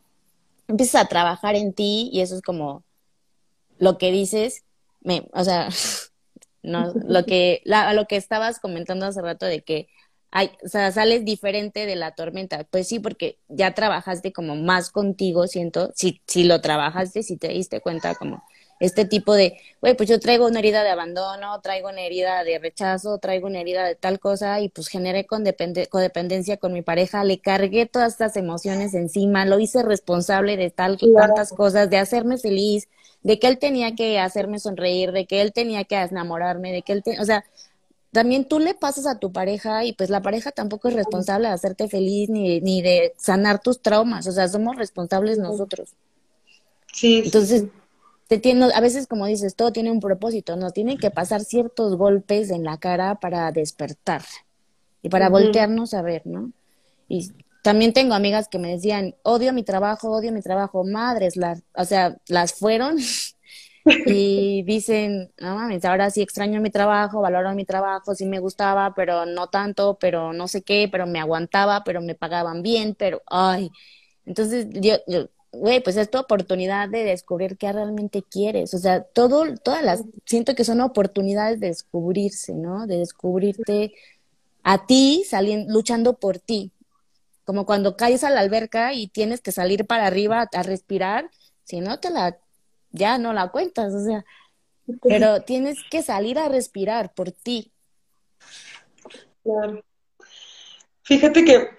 [0.67, 2.83] empiezas a trabajar en ti y eso es como
[3.77, 4.63] lo que dices,
[5.01, 5.69] me, o sea,
[6.63, 9.87] no, lo que, la, lo que estabas comentando hace rato de que
[10.31, 12.65] hay, sales diferente de la tormenta.
[12.65, 17.47] Pues sí, porque ya trabajaste como más contigo, siento, si, si lo trabajaste, si te
[17.49, 18.43] diste cuenta como
[18.79, 22.59] este tipo de, güey, pues yo traigo una herida de abandono, traigo una herida de
[22.59, 27.39] rechazo, traigo una herida de tal cosa y pues generé codependencia con mi pareja, le
[27.39, 32.89] cargué todas estas emociones encima, lo hice responsable de tal tantas cosas, de hacerme feliz,
[33.23, 36.93] de que él tenía que hacerme sonreír, de que él tenía que enamorarme, de que
[36.93, 37.45] él, o sea,
[38.11, 41.53] también tú le pasas a tu pareja y pues la pareja tampoco es responsable de
[41.53, 45.95] hacerte feliz ni, ni de sanar tus traumas, o sea, somos responsables nosotros.
[46.93, 47.23] Sí.
[47.25, 47.65] Entonces,
[48.27, 50.71] te tiene, a veces como dices, todo tiene un propósito, ¿no?
[50.71, 54.23] Tienen que pasar ciertos golpes en la cara para despertar.
[55.01, 56.51] y para voltearnos a ver, ¿no?
[57.07, 57.31] Y
[57.63, 61.85] también tengo amigas que me decían, odio mi trabajo, odio mi trabajo, madres, las, o
[61.85, 62.97] sea, las fueron
[64.05, 68.93] y dicen, no mames, ahora sí extraño mi trabajo, valoro mi trabajo, sí me gustaba,
[68.95, 73.21] pero no tanto, pero no sé qué, pero me aguantaba, pero me pagaban bien, pero,
[73.27, 73.71] ay,
[74.25, 79.03] entonces yo, yo güey, pues es tu oportunidad de descubrir qué realmente quieres, o sea,
[79.03, 82.87] todo, todas las, siento que son oportunidades de descubrirse, ¿no?
[82.87, 83.93] De descubrirte
[84.63, 86.71] a ti saliendo, luchando por ti,
[87.45, 91.29] como cuando caes a la alberca y tienes que salir para arriba a respirar,
[91.63, 92.37] si no te la
[92.91, 94.25] ya no la cuentas, o sea,
[95.01, 97.71] pero tienes que salir a respirar por ti.
[99.43, 99.83] Claro.
[101.03, 101.69] Fíjate que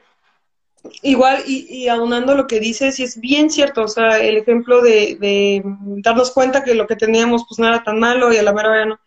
[1.03, 5.63] igual y, aunando lo que dices, y es bien cierto, o sea, el ejemplo de,
[5.99, 8.85] darnos cuenta que lo que teníamos pues no era tan malo y a la mera
[8.85, 9.01] no.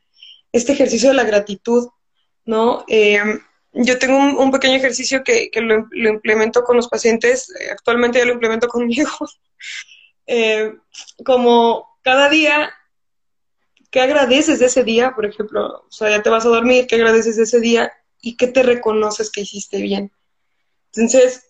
[0.52, 1.90] Este ejercicio de la gratitud,
[2.46, 2.86] ¿no?
[2.88, 3.22] Eh,
[3.74, 8.34] yo tengo un, pequeño ejercicio que, lo, lo, implemento con los pacientes, actualmente ya lo
[8.34, 9.12] implemento conmigo,
[10.26, 10.76] eh,
[11.26, 12.72] como cada día,
[13.90, 15.14] ¿qué agradeces de ese día?
[15.16, 17.92] Por ejemplo, o sea, ya te vas a dormir, ¿qué agradeces de ese día?
[18.22, 20.12] ¿Y qué te reconoces que hiciste bien?
[20.94, 21.49] Entonces,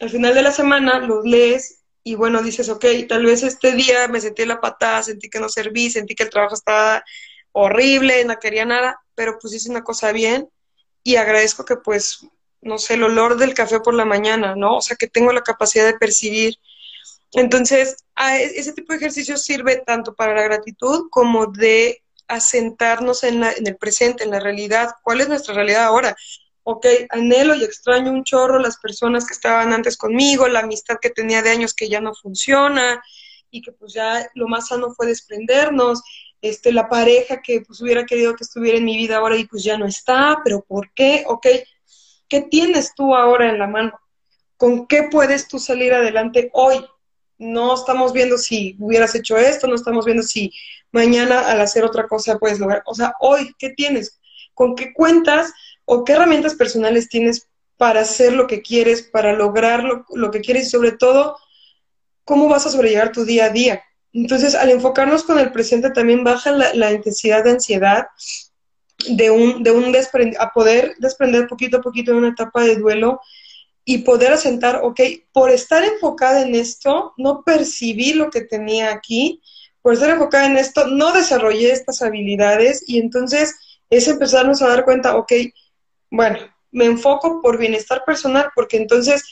[0.00, 4.08] al final de la semana los lees y bueno, dices, ok, tal vez este día
[4.08, 7.04] me sentí la patada, sentí que no serví, sentí que el trabajo estaba
[7.52, 10.48] horrible, no quería nada, pero pues hice una cosa bien
[11.02, 12.26] y agradezco que pues,
[12.60, 14.76] no sé, el olor del café por la mañana, ¿no?
[14.76, 16.58] O sea, que tengo la capacidad de percibir
[17.32, 23.42] entonces, e, ese tipo de ejercicio sirve tanto para la gratitud como de asentarnos en,
[23.42, 24.90] en el presente, en la realidad.
[25.02, 26.16] ¿Cuál es nuestra realidad ahora?
[26.70, 31.08] Ok, anhelo y extraño un chorro las personas que estaban antes conmigo, la amistad que
[31.08, 33.02] tenía de años que ya no funciona
[33.50, 36.02] y que pues ya lo más sano fue desprendernos,
[36.42, 39.64] este, la pareja que pues hubiera querido que estuviera en mi vida ahora y pues
[39.64, 41.24] ya no está, pero ¿por qué?
[41.26, 41.46] Ok,
[42.28, 43.98] ¿qué tienes tú ahora en la mano?
[44.58, 46.84] ¿Con qué puedes tú salir adelante hoy?
[47.40, 50.52] no estamos viendo si hubieras hecho esto, no estamos viendo si
[50.90, 52.82] mañana al hacer otra cosa puedes lograr.
[52.84, 54.18] O sea, hoy, ¿qué tienes?
[54.54, 55.52] ¿Con qué cuentas
[55.90, 57.48] o qué herramientas personales tienes
[57.78, 61.38] para hacer lo que quieres, para lograr lo, que quieres y sobre todo,
[62.24, 63.82] cómo vas a sobrellevar tu día a día?
[64.12, 68.08] Entonces, al enfocarnos con el presente también baja la, intensidad de ansiedad
[69.08, 69.96] de un, de un
[70.38, 73.20] a poder desprender poquito a poquito en una etapa de duelo
[73.86, 75.00] y poder asentar, ok,
[75.32, 79.40] por estar enfocada en esto, no percibí lo que tenía aquí,
[79.80, 83.54] por estar enfocada en esto, no desarrollé estas habilidades y entonces
[83.88, 85.32] es empezarnos a dar cuenta, ok,
[86.10, 86.38] bueno,
[86.70, 89.24] me enfoco por bienestar personal porque entonces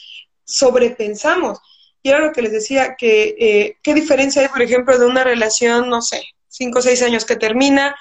[0.43, 1.59] sobrepensamos.
[2.01, 5.23] Y era lo que les decía, que eh, qué diferencia hay, por ejemplo, de una
[5.23, 7.95] relación, no sé, cinco o seis años que termina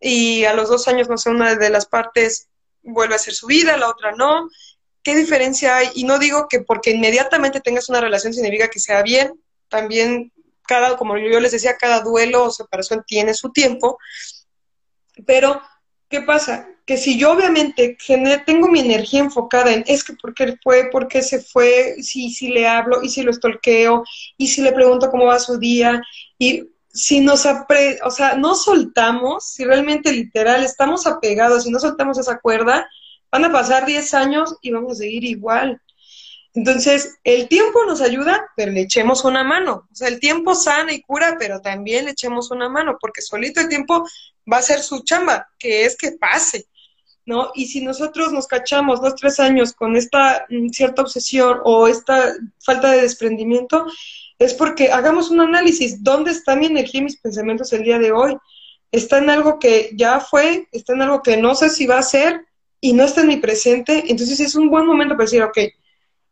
[0.00, 2.48] y a los dos años, no sé, una de las partes
[2.82, 4.48] vuelve a hacer su vida, la otra no,
[5.02, 5.90] ¿qué diferencia hay?
[5.94, 9.32] Y no digo que porque inmediatamente tengas una relación significa que sea bien,
[9.68, 10.32] también
[10.66, 13.98] cada, como yo les decía, cada duelo o separación tiene su tiempo,
[15.26, 15.60] pero
[16.08, 16.68] ¿qué pasa?
[16.90, 17.96] Que si yo obviamente
[18.44, 22.30] tengo mi energía enfocada en es que por qué fue, por qué se fue, si,
[22.30, 24.02] si le hablo y si lo estolqueo
[24.36, 26.02] y si le pregunto cómo va su día
[26.36, 32.18] y si nos o sea, no soltamos, si realmente literal estamos apegados y no soltamos
[32.18, 32.88] esa cuerda,
[33.30, 35.80] Van a pasar 10 años y vamos a seguir igual.
[36.52, 39.86] Entonces, el tiempo nos ayuda, pero le echemos una mano.
[39.90, 43.60] O sea, el tiempo sana y cura, pero también le echemos una mano, porque solito
[43.60, 44.04] el tiempo
[44.52, 46.66] va a ser su chamba, que es que pase,
[47.30, 47.50] ¿no?
[47.54, 52.34] Y si nosotros nos cachamos dos, tres años con esta mm, cierta obsesión o esta
[52.58, 53.86] falta de desprendimiento,
[54.38, 56.02] es porque hagamos un análisis.
[56.02, 58.36] ¿Dónde está mi energía y mis pensamientos el día de hoy?
[58.92, 60.68] ¿Está en algo que ya fue?
[60.72, 62.44] ¿Está en algo que no sé si va a ser?
[62.80, 65.58] y no está en mi presente, entonces es un buen momento para decir, ok,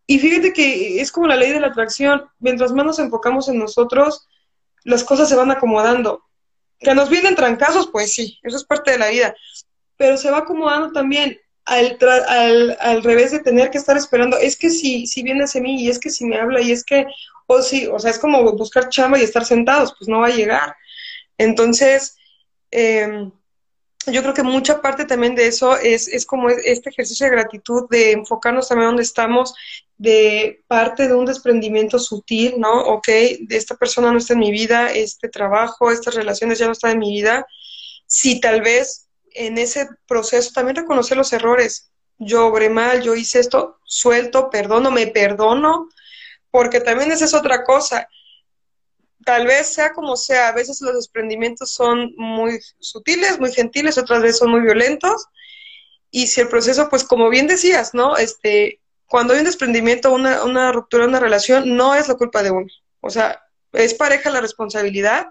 [0.06, 3.58] y fíjate que es como la ley de la atracción, mientras más nos enfocamos en
[3.58, 4.26] nosotros,
[4.84, 6.24] las cosas se van acomodando.
[6.78, 9.34] Que nos vienen trancazos, pues sí, eso es parte de la vida,
[9.98, 14.56] pero se va acomodando también al, al, al revés de tener que estar esperando, es
[14.56, 17.06] que si, si viene hacia mí y es que si me habla y es que,
[17.46, 20.34] o sí, o sea, es como buscar chamba y estar sentados, pues no va a
[20.34, 20.74] llegar.
[21.36, 22.16] Entonces,
[22.70, 23.30] eh,
[24.06, 27.88] yo creo que mucha parte también de eso es, es como este ejercicio de gratitud,
[27.90, 29.54] de enfocarnos también donde estamos,
[29.96, 32.72] de parte de un desprendimiento sutil, ¿no?
[32.84, 33.08] Ok,
[33.50, 36.98] esta persona no está en mi vida, este trabajo, estas relaciones ya no están en
[37.00, 37.46] mi vida.
[38.06, 41.90] Si tal vez en ese proceso también reconocer los errores.
[42.18, 45.88] Yo obré mal, yo hice esto, suelto, perdono, me perdono,
[46.50, 48.08] porque también esa es otra cosa
[49.28, 54.22] tal vez sea como sea, a veces los desprendimientos son muy sutiles, muy gentiles, otras
[54.22, 55.26] veces son muy violentos.
[56.10, 58.16] y si el proceso, pues como bien decías, ¿no?
[58.16, 62.50] Este, cuando hay un desprendimiento, una, una ruptura una relación, no es la culpa de
[62.50, 62.68] uno.
[63.02, 65.26] O sea, es pareja la responsabilidad.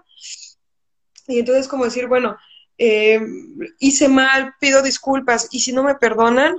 [1.26, 2.38] Y entonces como decir, bueno,
[2.78, 3.20] eh,
[3.78, 6.56] hice mal, pido disculpas, y si no me perdonan,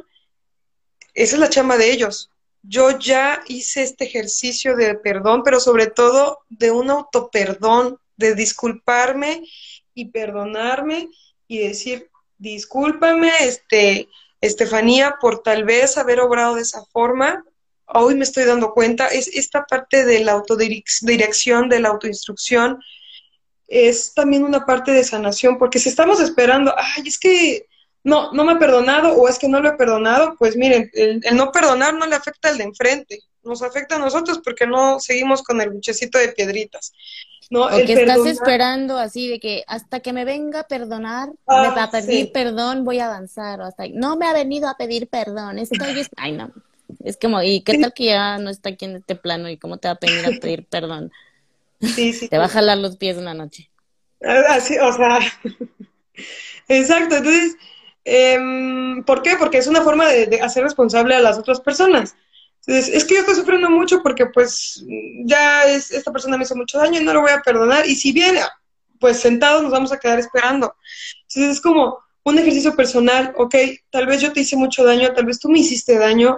[1.14, 2.30] esa es la chamba de ellos.
[2.62, 9.44] Yo ya hice este ejercicio de perdón, pero sobre todo de un autoperdón, de disculparme
[9.94, 11.10] y perdonarme
[11.48, 14.10] y decir, discúlpame, este,
[14.42, 17.44] Estefanía, por tal vez haber obrado de esa forma.
[17.86, 22.80] Hoy me estoy dando cuenta, es esta parte de la autodirección, de la autoinstrucción,
[23.70, 27.68] es también una parte de sanación, porque si estamos esperando, ay, es que
[28.04, 31.22] no, no me ha perdonado o es que no lo he perdonado, pues miren, el,
[31.34, 35.44] no perdonar no le afecta al de enfrente, nos afecta a nosotros porque no seguimos
[35.44, 36.94] con el buchecito de piedritas.
[37.50, 37.66] ¿no?
[37.66, 41.84] O que estás esperando así de que hasta que me venga a perdonar, me va
[41.84, 43.60] a pedir perdón, voy a avanzar.
[43.62, 45.58] O hasta no me ha venido a pedir perdón.
[45.58, 46.52] Estoy, ay no.
[47.04, 49.78] Es como, ¿y qué tal que ya no está aquí en este plano y cómo
[49.78, 51.12] te va a venir a pedir perdón?
[51.82, 52.28] Sí, sí.
[52.28, 53.70] te va a jalar los pies una noche.
[54.50, 55.20] Así, o sea,
[56.68, 57.16] exacto.
[57.16, 57.56] Entonces,
[58.06, 58.38] eh,
[59.06, 59.36] ¿por qué?
[59.38, 62.16] Porque es una forma de hacer responsable a las otras personas
[62.70, 64.84] es que yo estoy sufriendo mucho porque pues
[65.24, 67.88] ya es, esta persona me hizo mucho daño y no lo voy a perdonar.
[67.88, 68.42] Y si viene,
[69.00, 70.76] pues sentados nos vamos a quedar esperando.
[71.22, 73.56] Entonces es como un ejercicio personal, ok,
[73.90, 76.38] tal vez yo te hice mucho daño, tal vez tú me hiciste daño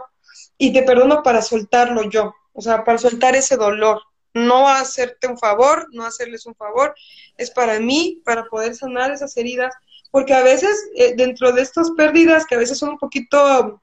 [0.58, 4.02] y te perdono para soltarlo yo, o sea, para soltar ese dolor.
[4.34, 6.96] No hacerte un favor, no hacerles un favor,
[7.38, 9.74] es para mí, para poder sanar esas heridas,
[10.10, 13.82] porque a veces eh, dentro de estas pérdidas, que a veces son un poquito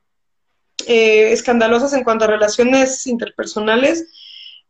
[0.87, 4.07] eh, escandalosas en cuanto a relaciones interpersonales,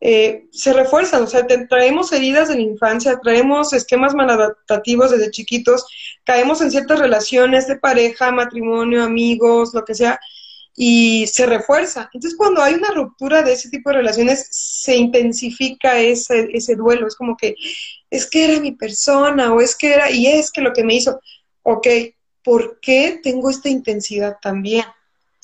[0.01, 5.87] eh, se refuerzan, o sea, traemos heridas de la infancia, traemos esquemas maladaptativos desde chiquitos,
[6.25, 10.21] caemos en ciertas relaciones de pareja, matrimonio, amigos, lo que sea,
[10.81, 12.09] y se refuerza.
[12.15, 17.09] Entonces, cuando hay una ruptura de ese tipo de relaciones, se intensifica ese, ese duelo,
[17.09, 17.57] es como que
[18.11, 20.95] es que era mi persona, o es que era, y es que lo que me
[20.95, 21.21] hizo,
[21.65, 21.89] ok,
[22.45, 24.85] ¿por qué tengo esta intensidad también?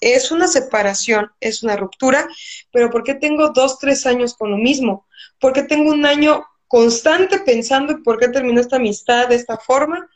[0.00, 2.28] es una separación, es una ruptura,
[2.70, 5.06] pero ¿por qué tengo dos, tres años con lo mismo?
[5.40, 10.06] ¿Por qué tengo un año constante pensando por qué terminó esta amistad de esta forma?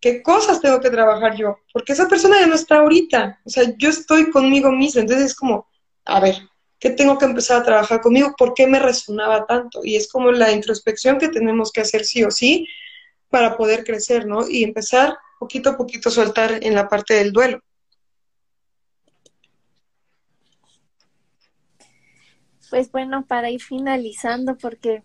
[0.00, 1.58] ¿Qué cosas tengo que trabajar yo?
[1.72, 5.34] Porque esa persona ya no está ahorita, o sea, yo estoy conmigo misma, entonces es
[5.34, 5.66] como,
[6.04, 6.36] a ver,
[6.78, 8.34] ¿qué tengo que empezar a trabajar conmigo?
[8.38, 9.80] ¿Por qué me resonaba tanto?
[9.82, 12.66] Y es como la introspección que tenemos que hacer sí o sí
[13.28, 14.48] para poder crecer, ¿no?
[14.48, 17.60] Y empezar poquito a poquito a soltar en la parte del duelo.
[22.70, 25.02] Pues bueno, para ir finalizando, porque...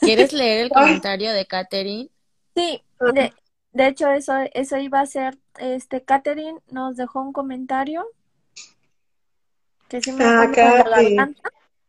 [0.00, 2.08] ¿Quieres leer el comentario de Katherine?
[2.54, 2.82] Sí,
[3.14, 3.32] de,
[3.72, 8.06] de hecho eso, eso iba a ser, este, Katherine nos dejó un comentario
[9.88, 11.34] que si me ah, la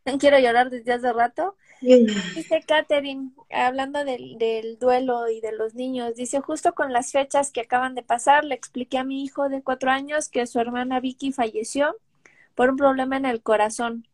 [0.18, 1.56] quiero llorar desde hace rato.
[1.80, 7.50] Dice Katherine, hablando del, del duelo y de los niños, dice, justo con las fechas
[7.50, 11.00] que acaban de pasar, le expliqué a mi hijo de cuatro años que su hermana
[11.00, 11.96] Vicky falleció
[12.54, 14.06] por un problema en el corazón.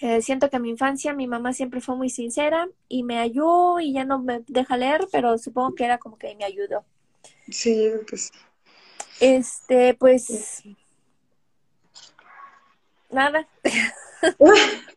[0.00, 3.80] Eh, siento que en mi infancia mi mamá siempre fue muy sincera y me ayudó
[3.80, 6.84] y ya no me deja leer, pero supongo que era como que me ayudó.
[7.50, 8.30] Sí, pues.
[9.20, 10.62] Este, pues.
[13.10, 13.48] Nada.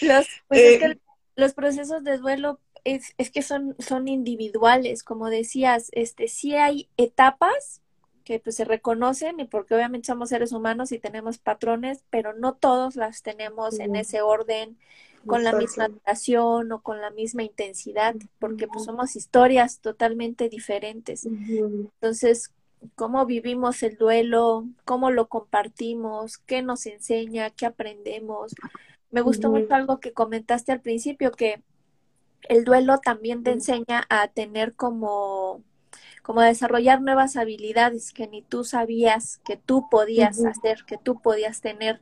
[0.00, 0.98] los, pues es que eh.
[1.36, 6.88] los procesos de duelo es, es que son, son individuales, como decías, este, sí hay
[6.96, 7.82] etapas
[8.30, 12.54] que pues se reconocen y porque obviamente somos seres humanos y tenemos patrones, pero no
[12.54, 14.78] todos las tenemos en ese orden,
[15.26, 21.26] con la misma duración o con la misma intensidad, porque pues somos historias totalmente diferentes.
[21.26, 22.52] Entonces,
[22.94, 28.54] cómo vivimos el duelo, cómo lo compartimos, qué nos enseña, qué aprendemos.
[29.10, 31.64] Me gustó mucho algo que comentaste al principio, que
[32.48, 35.64] el duelo también te enseña a tener como
[36.22, 41.60] como desarrollar nuevas habilidades que ni tú sabías que tú podías hacer, que tú podías
[41.60, 42.00] tener.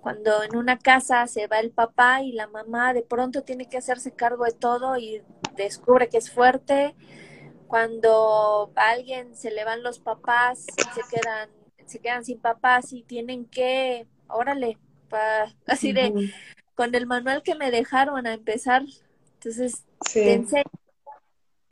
[0.00, 3.78] Cuando en una casa se va el papá y la mamá de pronto tiene que
[3.78, 5.22] hacerse cargo de todo y
[5.56, 6.94] descubre que es fuerte.
[7.68, 11.48] Cuando a alguien se le van los papás, se quedan,
[11.86, 14.78] se quedan sin papás y tienen que, órale,
[15.66, 16.12] así de,
[16.74, 18.82] con el manual que me dejaron a empezar.
[19.34, 20.64] Entonces, te enseño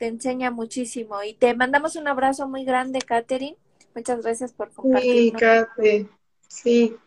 [0.03, 1.23] te enseña muchísimo.
[1.23, 3.55] Y te mandamos un abrazo muy grande, Katherine.
[3.95, 5.33] Muchas gracias por compartir.
[5.81, 6.09] Sí.
[6.49, 6.97] Sí.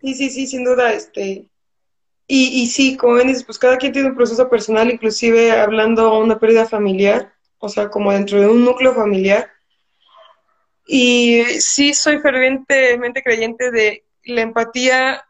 [0.00, 1.44] Sí, sí, sí, sin duda, este.
[2.26, 6.18] Y, y sí, como ven, pues cada quien tiene un proceso personal, inclusive hablando de
[6.22, 9.50] una pérdida familiar, o sea, como dentro de un núcleo familiar,
[10.86, 15.22] Y sí soy fervientemente creyente de la empatía,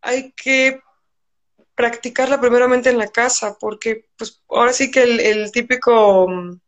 [0.00, 0.80] hay que
[1.74, 6.60] practicarla primeramente en la casa, porque pues ahora sí que el, típico mm,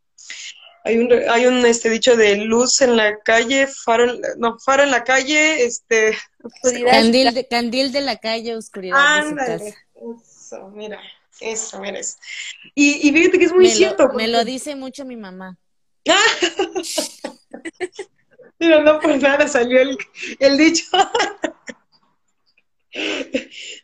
[0.85, 4.07] hay un hay un este dicho de luz en la calle, faro
[4.39, 6.17] no, faro en la calle, este
[6.87, 9.25] candil de, candil de la calle, oscuridad
[9.95, 11.01] Eso, mira,
[11.41, 12.01] eso, mira
[12.75, 14.11] Y, y fíjate que es muy cierto.
[14.15, 15.59] Me lo dice mucho mi mamá.
[18.59, 19.99] Mira, no por nada salió el,
[20.39, 20.85] el dicho.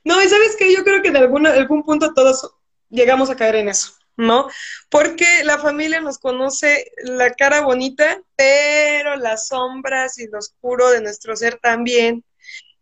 [0.05, 2.51] no, y sabes que yo creo que en algún punto todos
[2.89, 4.49] llegamos a caer en eso, ¿no?
[4.89, 11.01] Porque la familia nos conoce la cara bonita, pero las sombras y lo oscuro de
[11.01, 12.25] nuestro ser también.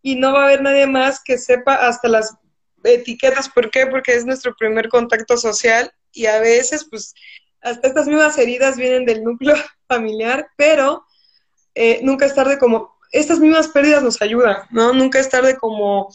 [0.02, 2.36] Y no va a haber nadie más que sepa hasta las
[2.84, 3.48] etiquetas.
[3.48, 3.86] ¿Por qué?
[3.86, 7.14] Porque es nuestro primer contacto social y a veces, pues,
[7.60, 9.56] hasta estas mismas heridas vienen del núcleo
[9.88, 11.04] familiar, pero
[11.74, 14.92] eh, nunca es tarde como, estas mismas pérdidas nos ayudan, ¿no?
[14.92, 16.08] Nunca es tarde como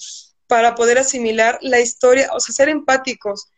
[0.47, 3.49] para poder asimilar la historia, o sea, ser empáticos.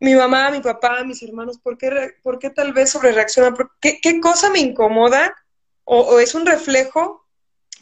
[0.00, 3.54] Mi mamá, mi papá, mis hermanos, ¿por qué, por qué tal vez sobre reaccionan?
[3.80, 5.34] ¿Qué, ¿Qué, cosa me incomoda
[5.84, 7.24] o, es un reflejo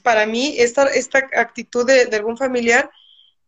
[0.03, 2.91] para mí esta, esta actitud de, algún familiar?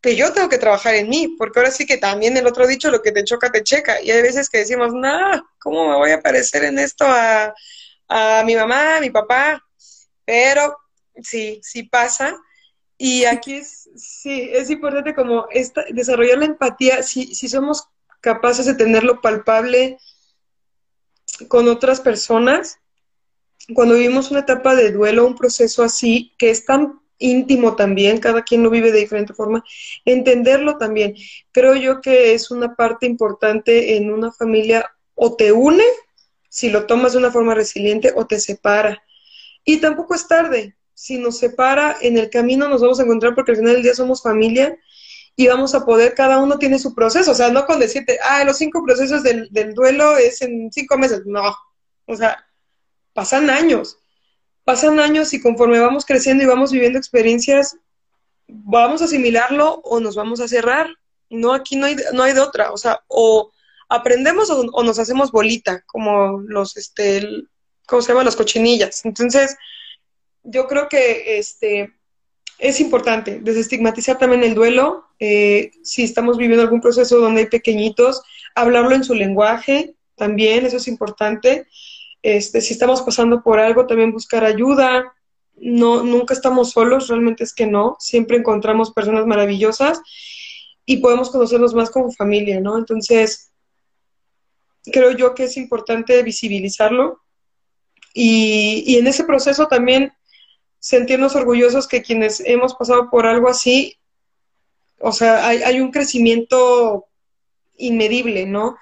[0.00, 2.90] que yo tengo que trabajar en mí, porque ahora sí que también el otro dicho,
[2.90, 4.00] lo que te choca, te checa.
[4.00, 7.52] Y hay veces que decimos, no, ¿cómo me voy a parecer en esto a,
[8.08, 9.60] a mi mamá, a mi papá?
[10.24, 10.76] Pero
[11.22, 12.36] sí, sí pasa.
[12.98, 17.88] Y aquí es, sí, es importante como esta, desarrollar la empatía, si, si somos
[18.20, 19.98] capaces de tenerlo palpable
[21.48, 22.78] con otras personas,
[23.74, 28.42] cuando vivimos una etapa de duelo, un proceso así, que es tan íntimo también, cada
[28.42, 29.64] quien lo vive de diferente forma,
[30.04, 31.14] entenderlo también.
[31.52, 35.84] Creo yo que es una parte importante en una familia o te une,
[36.48, 39.02] si lo tomas de una forma resiliente, o te separa.
[39.64, 40.76] Y tampoco es tarde.
[40.96, 43.94] Si nos separa, en el camino nos vamos a encontrar porque al final del día
[43.94, 44.74] somos familia
[45.36, 47.32] y vamos a poder, cada uno tiene su proceso.
[47.32, 50.96] O sea, no con decirte, ah, los cinco procesos del, del duelo es en cinco
[50.96, 51.20] meses.
[51.26, 51.54] No.
[52.06, 52.46] O sea,
[53.12, 53.98] pasan años.
[54.64, 57.76] Pasan años y conforme vamos creciendo y vamos viviendo experiencias,
[58.48, 60.88] vamos a asimilarlo o nos vamos a cerrar.
[61.28, 62.72] No, aquí no hay, no hay de otra.
[62.72, 63.52] O sea, o
[63.90, 67.28] aprendemos o, o nos hacemos bolita, como los, este,
[67.86, 68.24] ¿cómo se llama?
[68.24, 69.04] Las cochinillas.
[69.04, 69.54] Entonces,
[70.46, 71.92] yo creo que este,
[72.58, 75.04] es importante desestigmatizar también el duelo.
[75.18, 78.22] Eh, si estamos viviendo algún proceso donde hay pequeñitos,
[78.54, 81.66] hablarlo en su lenguaje también, eso es importante.
[82.22, 85.12] Este, si estamos pasando por algo, también buscar ayuda.
[85.56, 87.96] No, nunca estamos solos, realmente es que no.
[87.98, 90.00] Siempre encontramos personas maravillosas
[90.84, 92.78] y podemos conocernos más como familia, ¿no?
[92.78, 93.50] Entonces,
[94.84, 97.20] creo yo que es importante visibilizarlo
[98.18, 100.10] y, en ese proceso también
[100.86, 103.96] sentirnos orgullosos que quienes hemos pasado por algo así,
[105.00, 107.06] o sea, hay, un crecimiento
[107.76, 108.76] inmedible, ¿no?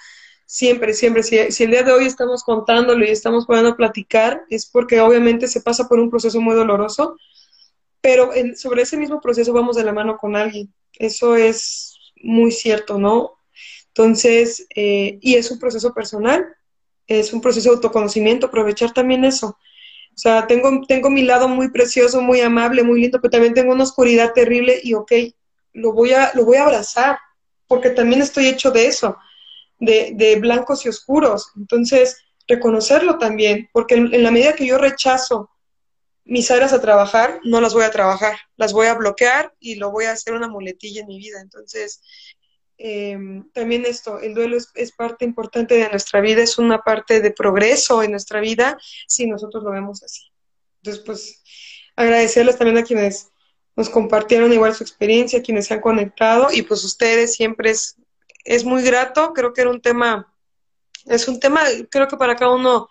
[0.44, 1.22] Siempre, siempre.
[1.22, 5.62] Si, el día de hoy estamos contándolo y estamos pudiendo platicar, es porque obviamente se
[5.62, 7.16] pasa por un proceso muy doloroso,
[8.02, 10.70] pero sobre ese mismo proceso vamos de la mano con alguien.
[10.98, 13.38] Eso es muy cierto, ¿no?
[13.88, 16.44] Entonces, eh, y es un proceso personal,
[17.06, 19.56] es un proceso de autoconocimiento, aprovechar también eso.
[20.14, 23.72] O sea, tengo, tengo mi lado muy precioso, muy amable, muy lindo, pero también tengo
[23.72, 25.12] una oscuridad terrible y ok,
[25.72, 27.18] lo voy a, lo voy a abrazar,
[27.66, 29.16] porque también estoy hecho de eso,
[29.80, 31.50] de, de blancos y oscuros.
[31.56, 35.50] Entonces, reconocerlo también, porque en, en la medida que yo rechazo
[36.24, 39.90] mis áreas a trabajar, no las voy a trabajar, las voy a bloquear y lo
[39.90, 41.40] voy a hacer una muletilla en mi vida.
[41.40, 42.00] Entonces,
[42.78, 43.16] eh,
[43.52, 48.02] también esto, el duelo es, parte importante de nuestra vida, es una parte de progreso
[48.02, 50.22] en nuestra vida si nosotros lo vemos así.
[50.82, 51.42] Entonces, pues,
[51.96, 53.28] agradecerles también a quienes
[53.76, 57.96] nos compartieron igual su experiencia, quienes se han conectado y pues ustedes siempre es,
[58.44, 60.32] es muy grato, creo que era un tema,
[61.06, 62.88] es un tema, creo que para cada uno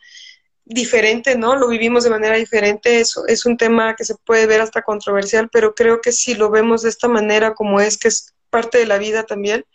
[0.66, 1.56] diferente, ¿no?
[1.56, 5.50] Lo vivimos de manera diferente, es, es un tema que se puede ver hasta controversial,
[5.52, 8.86] pero creo que si lo vemos de esta manera como es, que es parte de
[8.86, 9.66] la vida también,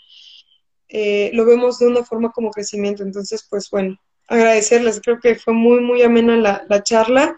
[0.88, 3.02] eh, lo vemos de una forma como crecimiento.
[3.02, 3.98] Entonces, pues bueno,
[4.28, 7.36] agradecerles, creo que fue muy, muy amena la, la charla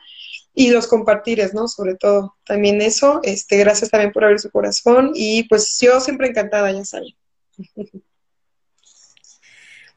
[0.52, 1.66] y los compartires, ¿no?
[1.66, 6.28] Sobre todo, también eso, este, gracias también por abrir su corazón y pues yo siempre
[6.28, 7.14] encantada, ya saben.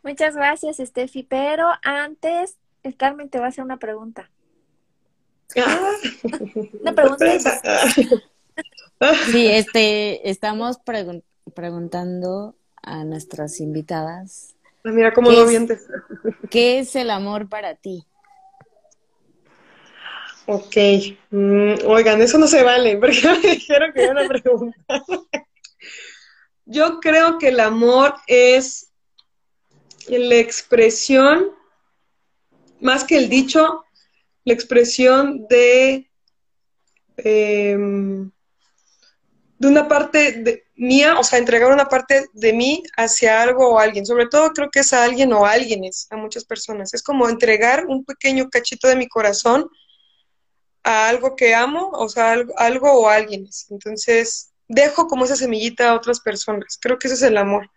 [0.03, 4.29] Muchas gracias, Steffi, pero antes, el Carmen te va a hacer una pregunta.
[5.57, 5.91] Ah.
[6.81, 7.25] una pregunta.
[9.31, 14.55] Sí, este, estamos preguntando preguntando a nuestras invitadas.
[14.83, 15.87] Ah, mira cómo lo vientes.
[16.49, 18.05] ¿Qué es el amor para ti?
[20.45, 20.75] Ok.
[21.29, 25.03] Mm, oigan, eso no se vale, porque me dijeron que yo la pregunta.
[26.65, 28.91] Yo creo que el amor es
[30.07, 31.51] la expresión,
[32.81, 33.85] más que el dicho,
[34.43, 36.09] la expresión de,
[37.17, 38.31] em,
[39.57, 43.79] de una parte de, mía, o sea, entregar una parte de mí hacia algo o
[43.79, 44.05] alguien.
[44.05, 46.93] Sobre todo creo que es a alguien o a alguienes, a muchas personas.
[46.93, 49.69] Es como entregar un pequeño cachito de mi corazón
[50.83, 53.67] a algo que amo, o sea, algo, algo o alguienes.
[53.69, 56.77] Entonces, dejo como esa semillita a otras personas.
[56.81, 57.69] Creo que ese es el amor.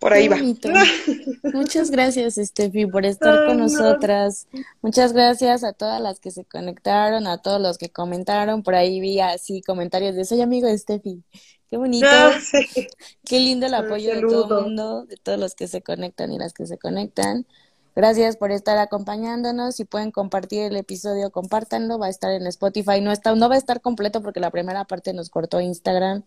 [0.00, 0.38] Por ahí va.
[1.52, 4.48] Muchas gracias, Steffi, por estar con nosotras.
[4.80, 8.62] Muchas gracias a todas las que se conectaron, a todos los que comentaron.
[8.62, 11.22] Por ahí vi así comentarios de soy amigo de Steffi.
[11.68, 12.06] Qué bonito.
[12.08, 12.32] Ah,
[13.26, 16.38] Qué lindo el apoyo de todo el mundo, de todos los que se conectan y
[16.38, 17.46] las que se conectan.
[17.94, 19.76] Gracias por estar acompañándonos.
[19.76, 21.98] Si pueden compartir el episodio, compártanlo.
[21.98, 23.02] Va a estar en Spotify.
[23.02, 26.24] No está, no va a estar completo porque la primera parte nos cortó Instagram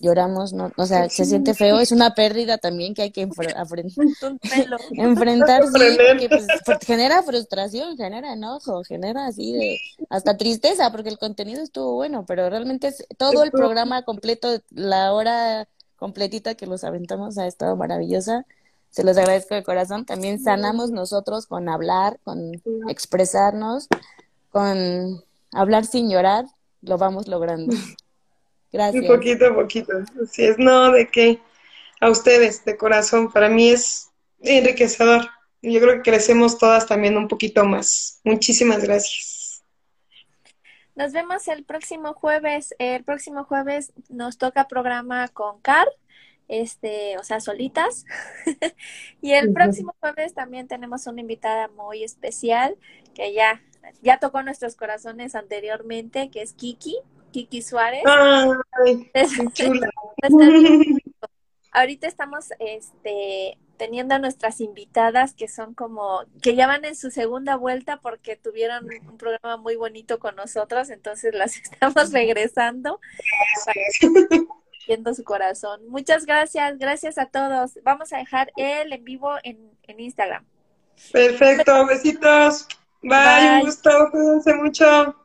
[0.00, 3.22] lloramos, no, o sea, se siente feo, es una pérdida también que hay que
[4.92, 6.46] enfrentar, sí, pues,
[6.84, 9.80] genera frustración, genera enojo, genera así de,
[10.10, 15.12] hasta tristeza, porque el contenido estuvo bueno, pero realmente es, todo el programa completo, la
[15.12, 18.46] hora completita que los aventamos ha estado maravillosa,
[18.90, 22.52] se los agradezco de corazón, también sanamos nosotros con hablar, con
[22.88, 23.88] expresarnos,
[24.50, 26.44] con hablar sin llorar,
[26.80, 27.74] lo vamos logrando.
[28.74, 29.04] Gracias.
[29.04, 29.92] Un poquito a poquito.
[30.20, 31.38] Así es, no, de qué.
[32.00, 34.10] A ustedes, de corazón, para mí es
[34.40, 35.28] enriquecedor.
[35.62, 38.20] Yo creo que crecemos todas también un poquito más.
[38.24, 39.62] Muchísimas gracias.
[40.96, 42.74] Nos vemos el próximo jueves.
[42.80, 45.86] El próximo jueves nos toca programa con Car,
[46.48, 48.04] este, o sea, solitas.
[49.22, 52.76] y el próximo jueves también tenemos una invitada muy especial
[53.14, 53.62] que ya,
[54.02, 56.98] ya tocó nuestros corazones anteriormente, que es Kiki.
[57.34, 58.04] Kiki Suárez.
[58.06, 59.10] Ay,
[59.52, 59.90] chula.
[61.72, 67.10] Ahorita estamos este, teniendo a nuestras invitadas que son como, que ya van en su
[67.10, 73.00] segunda vuelta porque tuvieron un programa muy bonito con nosotros, entonces las estamos regresando.
[74.86, 75.80] Viendo su corazón.
[75.88, 77.72] Muchas gracias, gracias a todos.
[77.82, 80.46] Vamos a dejar el en vivo en, en Instagram.
[81.10, 82.68] Perfecto, besitos.
[83.02, 83.54] Bye, Bye.
[83.56, 85.23] un gusto, cuídense mucho.